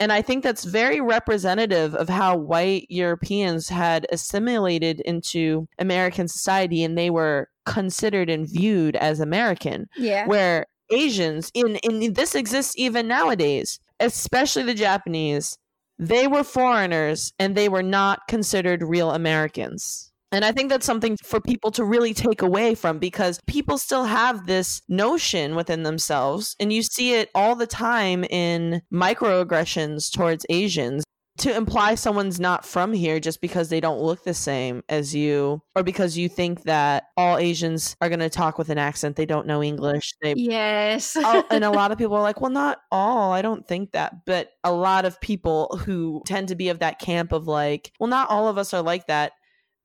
And 0.00 0.12
I 0.12 0.22
think 0.22 0.44
that's 0.44 0.64
very 0.64 1.00
representative 1.00 1.94
of 1.94 2.08
how 2.08 2.36
white 2.36 2.86
Europeans 2.88 3.68
had 3.68 4.06
assimilated 4.12 5.00
into 5.00 5.66
American 5.78 6.28
society 6.28 6.84
and 6.84 6.96
they 6.96 7.10
were 7.10 7.48
considered 7.66 8.30
and 8.30 8.48
viewed 8.48 8.94
as 8.96 9.20
American 9.20 9.88
yeah. 9.96 10.26
where 10.26 10.66
Asians 10.90 11.50
in 11.52 11.76
in 11.76 12.14
this 12.14 12.34
exists 12.34 12.74
even 12.78 13.08
nowadays, 13.08 13.80
especially 14.00 14.62
the 14.62 14.74
Japanese, 14.74 15.58
they 15.98 16.26
were 16.26 16.44
foreigners 16.44 17.32
and 17.38 17.54
they 17.54 17.68
were 17.68 17.82
not 17.82 18.20
considered 18.28 18.82
real 18.82 19.10
Americans. 19.10 20.12
And 20.30 20.44
I 20.44 20.52
think 20.52 20.68
that's 20.68 20.84
something 20.84 21.16
for 21.24 21.40
people 21.40 21.70
to 21.72 21.84
really 21.84 22.12
take 22.12 22.42
away 22.42 22.74
from 22.74 22.98
because 22.98 23.40
people 23.46 23.78
still 23.78 24.04
have 24.04 24.46
this 24.46 24.82
notion 24.88 25.54
within 25.54 25.84
themselves 25.84 26.54
and 26.60 26.70
you 26.70 26.82
see 26.82 27.14
it 27.14 27.30
all 27.34 27.56
the 27.56 27.66
time 27.66 28.24
in 28.24 28.82
microaggressions 28.92 30.12
towards 30.12 30.44
Asians 30.50 31.02
to 31.38 31.56
imply 31.56 31.94
someone's 31.94 32.40
not 32.40 32.64
from 32.64 32.92
here 32.92 33.20
just 33.20 33.40
because 33.40 33.68
they 33.68 33.80
don't 33.80 34.00
look 34.00 34.24
the 34.24 34.34
same 34.34 34.82
as 34.88 35.14
you 35.14 35.62
or 35.74 35.82
because 35.82 36.16
you 36.18 36.28
think 36.28 36.64
that 36.64 37.04
all 37.16 37.38
Asians 37.38 37.96
are 38.00 38.08
going 38.08 38.18
to 38.20 38.30
talk 38.30 38.58
with 38.58 38.68
an 38.70 38.78
accent 38.78 39.16
they 39.16 39.26
don't 39.26 39.46
know 39.46 39.62
English 39.62 40.14
they 40.20 40.34
yes. 40.36 41.16
Oh, 41.18 41.44
and 41.50 41.64
a 41.64 41.70
lot 41.70 41.92
of 41.92 41.98
people 41.98 42.16
are 42.16 42.22
like, 42.22 42.40
well, 42.40 42.50
not 42.50 42.78
all. 42.90 43.32
I 43.32 43.42
don't 43.42 43.66
think 43.66 43.92
that. 43.92 44.24
But 44.26 44.50
a 44.64 44.72
lot 44.72 45.04
of 45.04 45.20
people 45.20 45.78
who 45.84 46.22
tend 46.26 46.48
to 46.48 46.56
be 46.56 46.68
of 46.68 46.80
that 46.80 46.98
camp 46.98 47.32
of 47.32 47.46
like, 47.46 47.92
well, 47.98 48.08
not 48.08 48.30
all 48.30 48.48
of 48.48 48.58
us 48.58 48.74
are 48.74 48.82
like 48.82 49.06
that. 49.06 49.32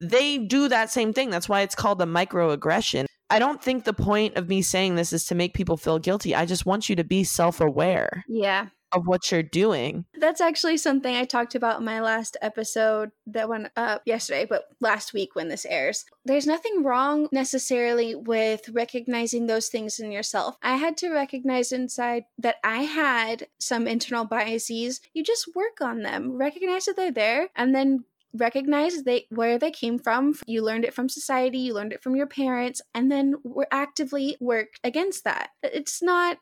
They 0.01 0.37
do 0.37 0.67
that 0.67 0.91
same 0.91 1.13
thing. 1.13 1.29
That's 1.29 1.47
why 1.47 1.61
it's 1.61 1.75
called 1.75 2.01
a 2.01 2.05
microaggression. 2.05 3.05
I 3.29 3.39
don't 3.39 3.63
think 3.63 3.83
the 3.83 3.93
point 3.93 4.35
of 4.35 4.49
me 4.49 4.61
saying 4.61 4.95
this 4.95 5.13
is 5.13 5.25
to 5.25 5.35
make 5.35 5.53
people 5.53 5.77
feel 5.77 5.97
guilty. 5.97 6.35
I 6.35 6.45
just 6.45 6.65
want 6.65 6.89
you 6.89 6.95
to 6.97 7.03
be 7.03 7.23
self 7.23 7.61
aware 7.61 8.23
yeah. 8.27 8.67
Of 8.93 9.07
what 9.07 9.31
you're 9.31 9.43
doing. 9.43 10.05
That's 10.17 10.41
actually 10.41 10.77
something 10.77 11.15
I 11.15 11.25
talked 11.25 11.55
about 11.55 11.79
in 11.79 11.85
my 11.85 12.01
last 12.01 12.37
episode 12.41 13.11
that 13.27 13.49
went 13.49 13.69
up 13.75 14.03
yesterday, 14.05 14.45
but 14.49 14.69
last 14.79 15.13
week 15.13 15.35
when 15.35 15.49
this 15.49 15.65
airs. 15.65 16.05
There's 16.25 16.47
nothing 16.47 16.83
wrong 16.83 17.27
necessarily 17.31 18.15
with 18.15 18.69
recognizing 18.69 19.47
those 19.47 19.67
things 19.67 19.99
in 19.99 20.11
yourself. 20.11 20.57
I 20.61 20.77
had 20.77 20.97
to 20.97 21.09
recognize 21.09 21.71
inside 21.71 22.25
that 22.37 22.57
I 22.63 22.83
had 22.83 23.47
some 23.59 23.87
internal 23.87 24.25
biases. 24.25 25.01
You 25.13 25.23
just 25.23 25.55
work 25.55 25.81
on 25.81 26.01
them, 26.01 26.37
recognize 26.37 26.85
that 26.85 26.95
they're 26.95 27.11
there, 27.11 27.49
and 27.55 27.73
then 27.73 28.05
recognize 28.33 29.03
they 29.03 29.25
where 29.29 29.59
they 29.59 29.71
came 29.71 29.99
from 29.99 30.33
you 30.47 30.63
learned 30.63 30.83
it 30.83 30.93
from 30.93 31.07
society 31.07 31.59
you 31.59 31.73
learned 31.73 31.93
it 31.93 32.01
from 32.01 32.15
your 32.15 32.25
parents 32.25 32.81
and 32.95 33.11
then 33.11 33.35
we're 33.43 33.67
actively 33.71 34.35
work 34.39 34.69
against 34.83 35.23
that 35.23 35.49
it's 35.61 36.01
not 36.01 36.37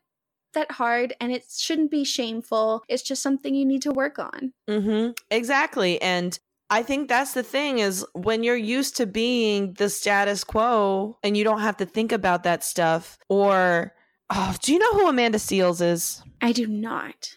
that 0.54 0.72
hard 0.72 1.14
and 1.20 1.32
it 1.32 1.46
shouldn't 1.56 1.92
be 1.92 2.04
shameful. 2.04 2.84
It's 2.88 3.04
just 3.04 3.22
something 3.22 3.56
you 3.56 3.66
need 3.66 3.82
to 3.84 3.92
work 3.92 4.20
on. 4.20 4.54
Mm-hmm. 4.70 5.12
Exactly. 5.30 6.02
And 6.02 6.38
I 6.70 6.84
think 6.84 7.10
that's 7.10 7.34
the 7.34 7.44
thing 7.44 7.80
is 7.80 8.06
when 8.14 8.44
you're 8.44 8.56
used 8.56 8.98
to 8.98 9.06
being 9.06 9.74
the 9.74 9.90
status 9.90 10.44
quo 10.44 11.18
and 11.24 11.36
you 11.36 11.44
don't 11.44 11.62
have 11.62 11.78
to 11.78 11.86
think 11.86 12.12
about 12.12 12.44
that 12.44 12.64
stuff 12.64 13.18
or 13.30 13.94
Oh, 14.34 14.56
do 14.62 14.72
you 14.72 14.80
know 14.80 14.94
who 14.94 15.10
Amanda 15.10 15.38
Seales 15.38 15.82
is? 15.82 16.24
I 16.42 16.54
do 16.54 16.66
not. 16.66 17.36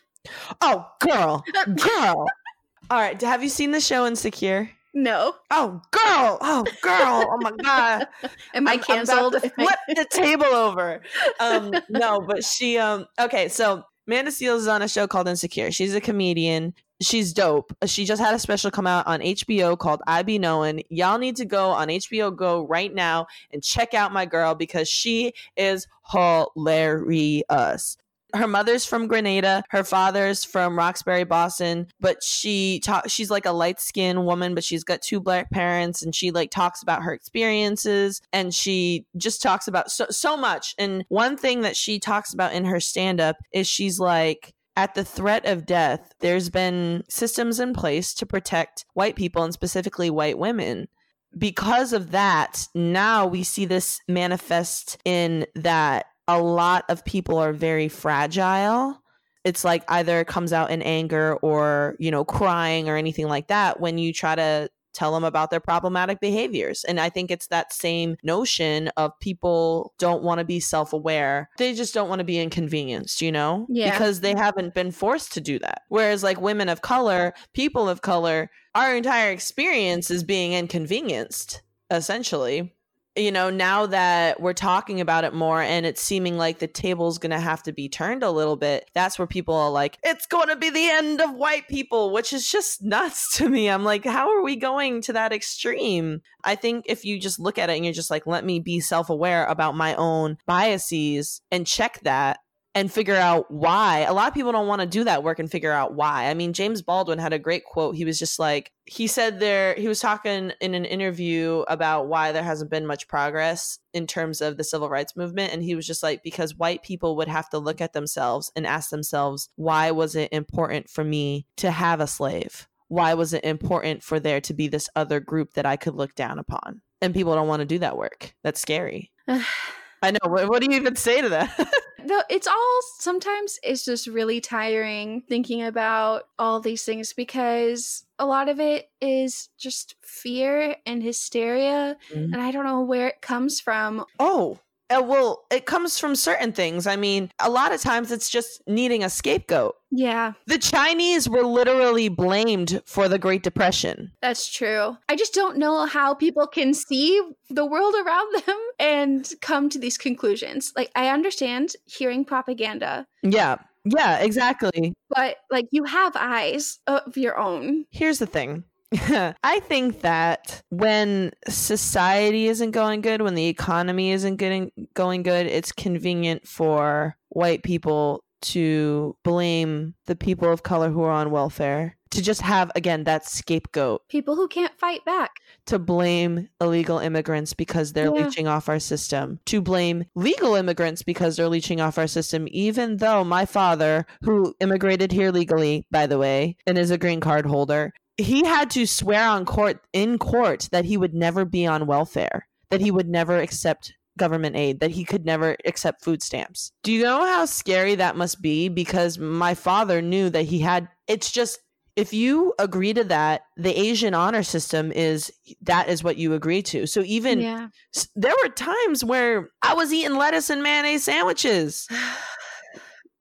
Oh, 0.61 0.87
girl, 1.01 1.43
girl. 1.75 2.29
All 2.91 3.01
right, 3.01 3.21
have 3.21 3.43
you 3.43 3.49
seen 3.49 3.73
the 3.73 3.81
show 3.81 4.07
Insecure? 4.07 4.71
No. 4.95 5.35
Oh, 5.51 5.83
girl. 5.91 6.39
Oh, 6.41 6.65
girl. 6.81 7.27
Oh 7.31 7.39
my 7.41 7.51
god. 7.51 8.07
Am 8.55 8.69
I 8.69 8.73
I'm- 8.73 8.81
I'm 8.89 9.03
about 9.03 9.07
canceled? 9.07 9.33
to 9.35 9.41
flip 9.51 9.79
the 9.89 10.07
table 10.11 10.45
over. 10.47 11.03
Um, 11.41 11.75
no, 11.89 12.21
but 12.21 12.45
she 12.45 12.79
um 12.79 13.07
okay, 13.21 13.49
so 13.49 13.83
Amanda 14.07 14.31
Seales 14.31 14.59
is 14.59 14.69
on 14.69 14.83
a 14.83 14.89
show 14.89 15.07
called 15.07 15.27
Insecure. 15.29 15.71
She's 15.73 15.95
a 15.95 16.01
comedian. 16.01 16.75
She's 17.03 17.33
dope. 17.33 17.77
She 17.87 18.05
just 18.05 18.23
had 18.23 18.35
a 18.35 18.39
special 18.39 18.71
come 18.71 18.87
out 18.87 19.07
on 19.09 19.19
HBO 19.21 19.77
called 19.77 20.01
I 20.07 20.23
Be 20.23 20.39
Knowing. 20.39 20.85
Y'all 20.91 21.19
need 21.19 21.35
to 21.37 21.45
go 21.45 21.71
on 21.71 21.89
HBO 21.89 22.35
Go 22.35 22.67
right 22.69 22.95
now 22.95 23.27
and 23.53 23.63
check 23.65 23.95
out 23.95 24.13
my 24.13 24.27
girl 24.27 24.55
because 24.55 24.89
she 24.89 25.33
is 25.57 25.89
hilarious 26.13 27.97
her 28.35 28.47
mother's 28.47 28.85
from 28.85 29.07
Grenada, 29.07 29.65
her 29.71 29.85
father's 29.85 30.45
from 30.45 30.77
Roxbury, 30.77 31.25
Boston, 31.25 31.87
but 32.01 32.23
she 32.23 32.81
talk 32.81 33.09
she's 33.09 33.31
like 33.31 33.47
a 33.47 33.53
light-skinned 33.53 34.25
woman, 34.27 34.55
but 34.55 34.65
she's 34.65 34.85
got 34.85 35.03
two 35.03 35.21
black 35.21 35.51
parents 35.51 36.03
and 36.03 36.15
she 36.15 36.31
like 36.31 36.51
talks 36.51 36.83
about 36.83 37.03
her 37.03 37.13
experiences 37.13 38.21
and 38.33 38.55
she 38.55 39.07
just 39.17 39.43
talks 39.43 39.69
about 39.69 39.91
so 39.91 40.07
so 40.11 40.37
much. 40.37 40.75
And 40.79 41.05
one 41.09 41.37
thing 41.37 41.63
that 41.63 41.77
she 41.77 41.99
talks 41.99 42.33
about 42.33 42.53
in 42.53 42.65
her 42.65 42.81
stand-up 42.81 43.37
is 43.53 43.67
she's 43.67 43.99
like 43.99 44.55
at 44.77 44.95
the 44.95 45.05
threat 45.05 45.47
of 45.47 45.67
death, 45.67 46.13
there's 46.21 46.51
been 46.51 47.05
systems 47.09 47.61
in 47.61 47.75
place 47.75 48.13
to 48.15 48.27
protect 48.27 48.85
white 48.95 49.15
people 49.15 49.45
and 49.45 49.53
specifically 49.53 50.11
white 50.11 50.39
women 50.39 50.89
because 51.37 51.93
of 51.93 52.13
that, 52.13 52.69
now 52.75 53.27
we 53.27 53.43
see 53.43 53.65
this 53.65 54.01
manifest 54.09 54.99
in 55.05 55.47
that 55.55 56.07
a 56.29 56.41
lot 56.41 56.85
of 56.89 57.05
people 57.05 57.39
are 57.39 57.53
very 57.53 57.89
fragile. 57.89 59.01
It's 59.45 59.65
like 59.65 59.85
either 59.89 60.21
it 60.21 60.27
comes 60.27 60.53
out 60.53 60.71
in 60.71 60.81
anger 60.83 61.37
or, 61.37 61.97
you 61.99 62.11
know, 62.11 62.25
crying 62.25 62.89
or 62.89 62.97
anything 62.97 63.29
like 63.29 63.49
that 63.49 63.79
when 63.81 63.99
you 63.99 64.13
try 64.13 64.35
to 64.35 64.71
tell 64.95 65.13
them 65.13 65.25
about 65.25 65.51
their 65.51 65.61
problematic 65.61 66.21
behaviors. 66.21 66.85
And 66.85 66.99
I 66.99 67.11
think 67.11 67.31
it's 67.31 67.49
that 67.49 67.73
same 67.73 68.17
notion 68.23 68.89
of 68.97 69.19
people 69.21 69.93
don't 69.99 70.23
want 70.23 70.39
to 70.39 70.45
be 70.45 70.61
self 70.61 70.93
aware. 70.93 71.51
They 71.59 71.75
just 71.75 71.93
don't 71.93 72.09
want 72.09 72.21
to 72.21 72.25
be 72.25 72.39
inconvenienced, 72.39 73.21
you 73.21 73.33
know? 73.33 73.67
Yeah. 73.69 73.91
Because 73.91 74.21
they 74.21 74.35
haven't 74.35 74.73
been 74.73 74.93
forced 74.93 75.33
to 75.35 75.41
do 75.41 75.59
that. 75.59 75.83
Whereas, 75.89 76.23
like 76.23 76.41
women 76.41 76.69
of 76.69 76.81
color, 76.81 77.35
people 77.53 77.89
of 77.89 78.01
color, 78.01 78.51
our 78.75 78.97
entire 78.97 79.31
experience 79.31 80.11
is 80.11 80.25
being 80.25 80.53
inconvenienced, 80.53 81.61
essentially. 81.91 82.73
You 83.17 83.31
know, 83.31 83.49
now 83.49 83.87
that 83.87 84.41
we're 84.41 84.55
talking 84.55 85.01
about 85.01 85.23
it 85.23 85.33
more 85.33 85.63
and 85.63 85.87
it's 85.87 86.01
seeming 86.01 86.37
like 86.37 86.59
the 86.59 86.67
table's 86.67 87.19
gonna 87.19 87.39
have 87.39 87.63
to 87.63 87.73
be 87.73 87.89
turned 87.89 88.25
a 88.25 88.31
little 88.31 88.57
bit, 88.57 88.91
that's 88.93 89.19
where 89.19 89.27
people 89.27 89.55
are 89.55 89.71
like, 89.71 89.99
it's 90.03 90.27
gonna 90.27 90.57
be 90.57 90.71
the 90.71 90.89
end 90.89 91.21
of 91.21 91.33
white 91.33 91.69
people, 91.69 92.13
which 92.13 92.33
is 92.33 92.51
just 92.51 92.83
nuts 92.83 93.37
to 93.37 93.49
me. 93.49 93.71
I'm 93.71 93.85
like, 93.85 94.05
how 94.05 94.31
are 94.31 94.43
we 94.43 94.57
going 94.57 95.01
to 95.03 95.13
that 95.13 95.33
extreme? 95.33 96.23
I 96.43 96.57
think 96.57 96.87
if 96.89 97.05
you 97.05 97.21
just 97.21 97.39
look 97.39 97.57
at 97.57 97.71
it 97.71 97.77
and 97.77 97.85
you're 97.85 97.95
just 97.95 98.11
like, 98.11 98.27
let 98.27 98.45
me 98.45 98.59
be 98.59 98.81
self 98.81 99.11
aware 99.11 99.47
about 99.47 99.77
my 99.77 99.95
own 99.95 100.39
biases 100.47 101.41
and 101.51 101.67
check 101.67 102.01
that 102.03 102.41
and 102.75 102.93
figure 102.93 103.15
out 103.15 103.51
why. 103.51 104.01
A 104.01 104.13
lot 104.13 104.29
of 104.29 104.35
people 104.35 104.53
don't 104.53 104.67
want 104.67 104.81
to 104.81 104.87
do 104.87 105.05
that 105.05 105.23
work 105.23 105.39
and 105.39 105.51
figure 105.51 105.71
out 105.71 105.95
why. 105.95 106.27
I 106.27 106.35
mean, 106.35 106.53
James 106.53 106.83
Baldwin 106.83 107.19
had 107.19 107.33
a 107.33 107.39
great 107.39 107.65
quote. 107.65 107.95
He 107.95 108.05
was 108.05 108.19
just 108.19 108.39
like, 108.39 108.73
he 108.85 109.07
said 109.07 109.39
there, 109.39 109.75
he 109.75 109.87
was 109.87 110.01
talking 110.01 110.53
in 110.61 110.75
an 110.75 110.85
interview 110.85 111.65
about 111.69 112.09
why 112.09 112.33
there 112.33 112.43
hasn't 112.43 112.71
been 112.71 112.87
much 112.87 113.07
progress 113.07 113.79
in 113.93 114.07
terms 114.07 114.41
of 114.41 114.57
the 114.57 114.65
civil 114.65 114.89
rights 114.89 115.17
movement. 115.17 115.53
And 115.53 115.63
he 115.63 115.77
was 115.77 115.87
just 115.87 116.03
like, 116.03 116.23
because 116.25 116.57
white 116.57 116.83
people 116.83 117.17
would 117.17 117.29
have 117.29 117.49
to 117.51 117.59
look 117.59 117.81
at 117.81 117.93
themselves 117.93 118.51
and 118.57 118.67
ask 118.67 118.91
themselves, 118.91 119.49
why 119.55 119.93
was 119.93 120.17
it 120.17 120.33
important 120.33 120.91
for 120.91 121.05
me 121.05 121.47
to 121.59 121.71
have 121.71 122.01
a 122.01 122.09
slave? 122.09 122.67
Why 122.89 123.15
was 123.15 123.33
it 123.33 123.45
important 123.45 124.03
for 124.03 124.19
there 124.19 124.41
to 124.43 124.55
be 124.55 124.69
this 124.69 124.89
other 124.97 125.21
group 125.21 125.55
that 125.55 125.67
I 125.67 125.77
could 125.77 125.95
look 125.95 126.15
down 126.15 126.39
upon? 126.39 126.83
And 127.01 127.15
people 127.15 127.35
don't 127.35 127.49
want 127.49 127.61
to 127.61 127.67
do 127.67 127.79
that 127.79 127.97
work. 127.97 128.35
That's 128.43 128.61
scary. 128.61 129.13
I 129.29 130.11
know. 130.11 130.19
What, 130.25 130.49
what 130.49 130.61
do 130.61 130.71
you 130.71 130.77
even 130.77 130.97
say 130.97 131.23
to 131.23 131.29
that? 131.31 131.69
Though 132.07 132.23
it's 132.29 132.47
all 132.47 132.81
sometimes 132.99 133.59
it's 133.63 133.85
just 133.85 134.07
really 134.07 134.41
tiring 134.41 135.23
thinking 135.23 135.63
about 135.63 136.29
all 136.39 136.61
these 136.61 136.85
things 136.85 137.13
because 137.13 138.05
a 138.19 138.27
lot 138.27 138.49
of 138.49 138.61
it 138.61 138.91
is 139.01 139.49
just 139.59 139.95
fear 140.03 140.77
and 140.87 141.03
hysteria 141.03 141.97
Mhm. 142.13 142.33
and 142.33 142.37
I 142.41 142.51
don't 142.51 142.65
know 142.65 142.83
where 142.83 143.09
it 143.09 143.21
comes 143.23 143.61
from. 143.61 144.05
Oh, 144.19 144.59
uh, 144.91 145.03
well, 145.03 145.45
it 145.51 145.67
comes 145.67 145.99
from 145.99 146.15
certain 146.15 146.53
things. 146.53 146.87
I 146.87 146.97
mean, 146.97 147.31
a 147.41 147.51
lot 147.51 147.73
of 147.73 147.81
times 147.81 148.13
it's 148.13 148.29
just 148.29 148.63
needing 148.67 149.03
a 149.05 149.11
scapegoat. 149.11 149.75
Yeah, 149.91 150.33
The 150.47 150.59
Chinese 150.59 151.29
were 151.29 151.45
literally 151.45 152.09
blamed 152.09 152.83
for 152.85 153.09
the 153.09 153.19
Great 153.19 153.43
Depression. 153.45 154.11
that's 154.21 154.51
true. 154.53 154.97
I 155.09 155.15
just 155.17 155.35
don't 155.35 155.57
know 155.57 155.87
how 155.87 156.15
people 156.15 156.47
can 156.47 156.75
see 156.75 157.21
the 157.49 157.65
world 157.67 157.95
around 158.05 158.43
them 158.47 158.59
and 158.79 159.33
come 159.41 159.69
to 159.71 159.79
these 159.79 159.97
conclusions. 159.97 160.73
Like 160.77 160.91
I 160.97 161.09
understand 161.09 161.77
hearing 161.87 162.25
propaganda, 162.25 163.07
Yeah. 163.23 163.57
Yeah, 163.87 164.19
exactly. 164.21 164.95
but 165.11 165.37
like 165.51 165.67
you 165.71 165.85
have 165.85 166.13
eyes 166.17 166.79
of 166.87 167.17
your 167.19 167.37
own. 167.39 167.85
Here's 167.91 168.19
the 168.19 168.27
thing. 168.27 168.65
I 169.45 169.61
think 169.61 170.01
that 170.03 170.63
when 170.71 171.33
society 171.49 172.47
isn't 172.49 172.71
going 172.71 173.01
good, 173.01 173.23
when 173.23 173.35
the 173.35 173.47
economy 173.47 174.13
isn't 174.13 174.37
getting 174.37 174.71
going 174.95 175.23
good, 175.23 175.47
it's 175.47 175.73
convenient 175.73 176.47
for 176.47 177.17
white 177.31 177.63
people 177.63 178.23
to 178.43 179.17
blame 179.25 179.95
the 180.07 180.15
people 180.17 180.51
of 180.53 180.63
color 180.63 180.91
who 180.91 181.03
are 181.03 181.11
on 181.11 181.31
welfare. 181.31 181.97
To 182.11 182.23
just 182.23 182.43
have 182.43 182.71
again 182.77 183.03
that 183.05 183.27
scapegoat 183.27 184.03
People 184.09 184.37
who 184.37 184.47
can't 184.47 184.79
fight 184.79 185.05
back. 185.05 185.33
to 185.67 185.81
blame 185.81 186.49
illegal 186.61 186.99
immigrants 187.01 187.55
because 187.55 187.93
they're 187.93 188.15
Yeah. 188.15 188.27
leeching 188.27 188.47
off 188.47 188.69
our 188.69 188.79
system, 188.79 189.41
to 189.47 189.61
blame 189.61 190.05
legal 190.15 190.55
immigrants 190.55 191.03
because 191.03 191.37
they're 191.37 191.49
leeching 191.49 191.81
off 191.81 191.99
our 191.99 192.07
system, 192.07 192.47
even 192.53 192.99
though 192.99 193.25
my 193.25 193.47
father, 193.47 194.07
who 194.23 194.55
immigrated 194.61 195.11
here 195.11 195.33
legally, 195.33 195.87
by 195.91 196.07
the 196.07 196.19
way, 196.19 196.57
and 196.69 196.79
is 196.79 196.93
a 196.93 196.99
green 196.99 197.19
card 197.19 197.47
holder, 197.47 197.93
he 198.17 198.45
had 198.45 198.71
to 198.71 198.87
swear 198.87 199.29
on 199.29 199.45
court 199.45 199.81
in 199.93 200.19
court 200.19 200.69
that 200.73 200.85
he 200.85 200.97
would 200.97 201.15
never 201.15 201.45
be 201.45 201.67
on 201.67 201.87
welfare, 201.87 202.47
that 202.71 202.81
he 202.81 202.91
would 202.91 203.09
never 203.09 203.39
accept 203.39 203.95
government 204.17 204.57
aid, 204.57 204.81
that 204.81 204.93
he 204.93 205.05
could 205.05 205.25
never 205.25 205.57
accept 205.65 206.05
food 206.05 206.23
stamps. 206.23 206.73
Do 206.83 206.93
you 206.93 207.03
know 207.03 207.25
how 207.25 207.47
scary 207.47 207.97
that 207.97 208.17
must 208.17 208.41
be? 208.41 208.69
Because 208.69 209.19
my 209.19 209.55
father 209.55 210.01
knew 210.01 210.31
that 210.31 210.45
he 210.45 210.61
had 210.61 210.89
it's 211.09 211.31
just 211.31 211.59
if 211.97 212.13
you 212.13 212.53
agree 212.59 212.93
to 212.93 213.05
that, 213.05 213.43
the 213.57 213.79
Asian 213.79 214.15
honor 214.15 214.43
system 214.43 214.91
is 214.91 215.33
that 215.63 215.89
is 215.89 216.03
what 216.03 216.17
you 216.17 216.35
agree 216.35 216.63
to. 216.63 216.87
So 216.87 217.03
even 217.05 217.41
yeah. 217.41 217.69
there 218.17 218.35
were 218.43 218.49
times 218.51 219.05
where 219.05 219.51
I 219.63 219.75
was 219.75 219.93
eating 219.93 220.17
lettuce 220.17 220.51
and 220.51 220.63
mayonnaise 220.63 221.05
sandwiches. 221.05 221.89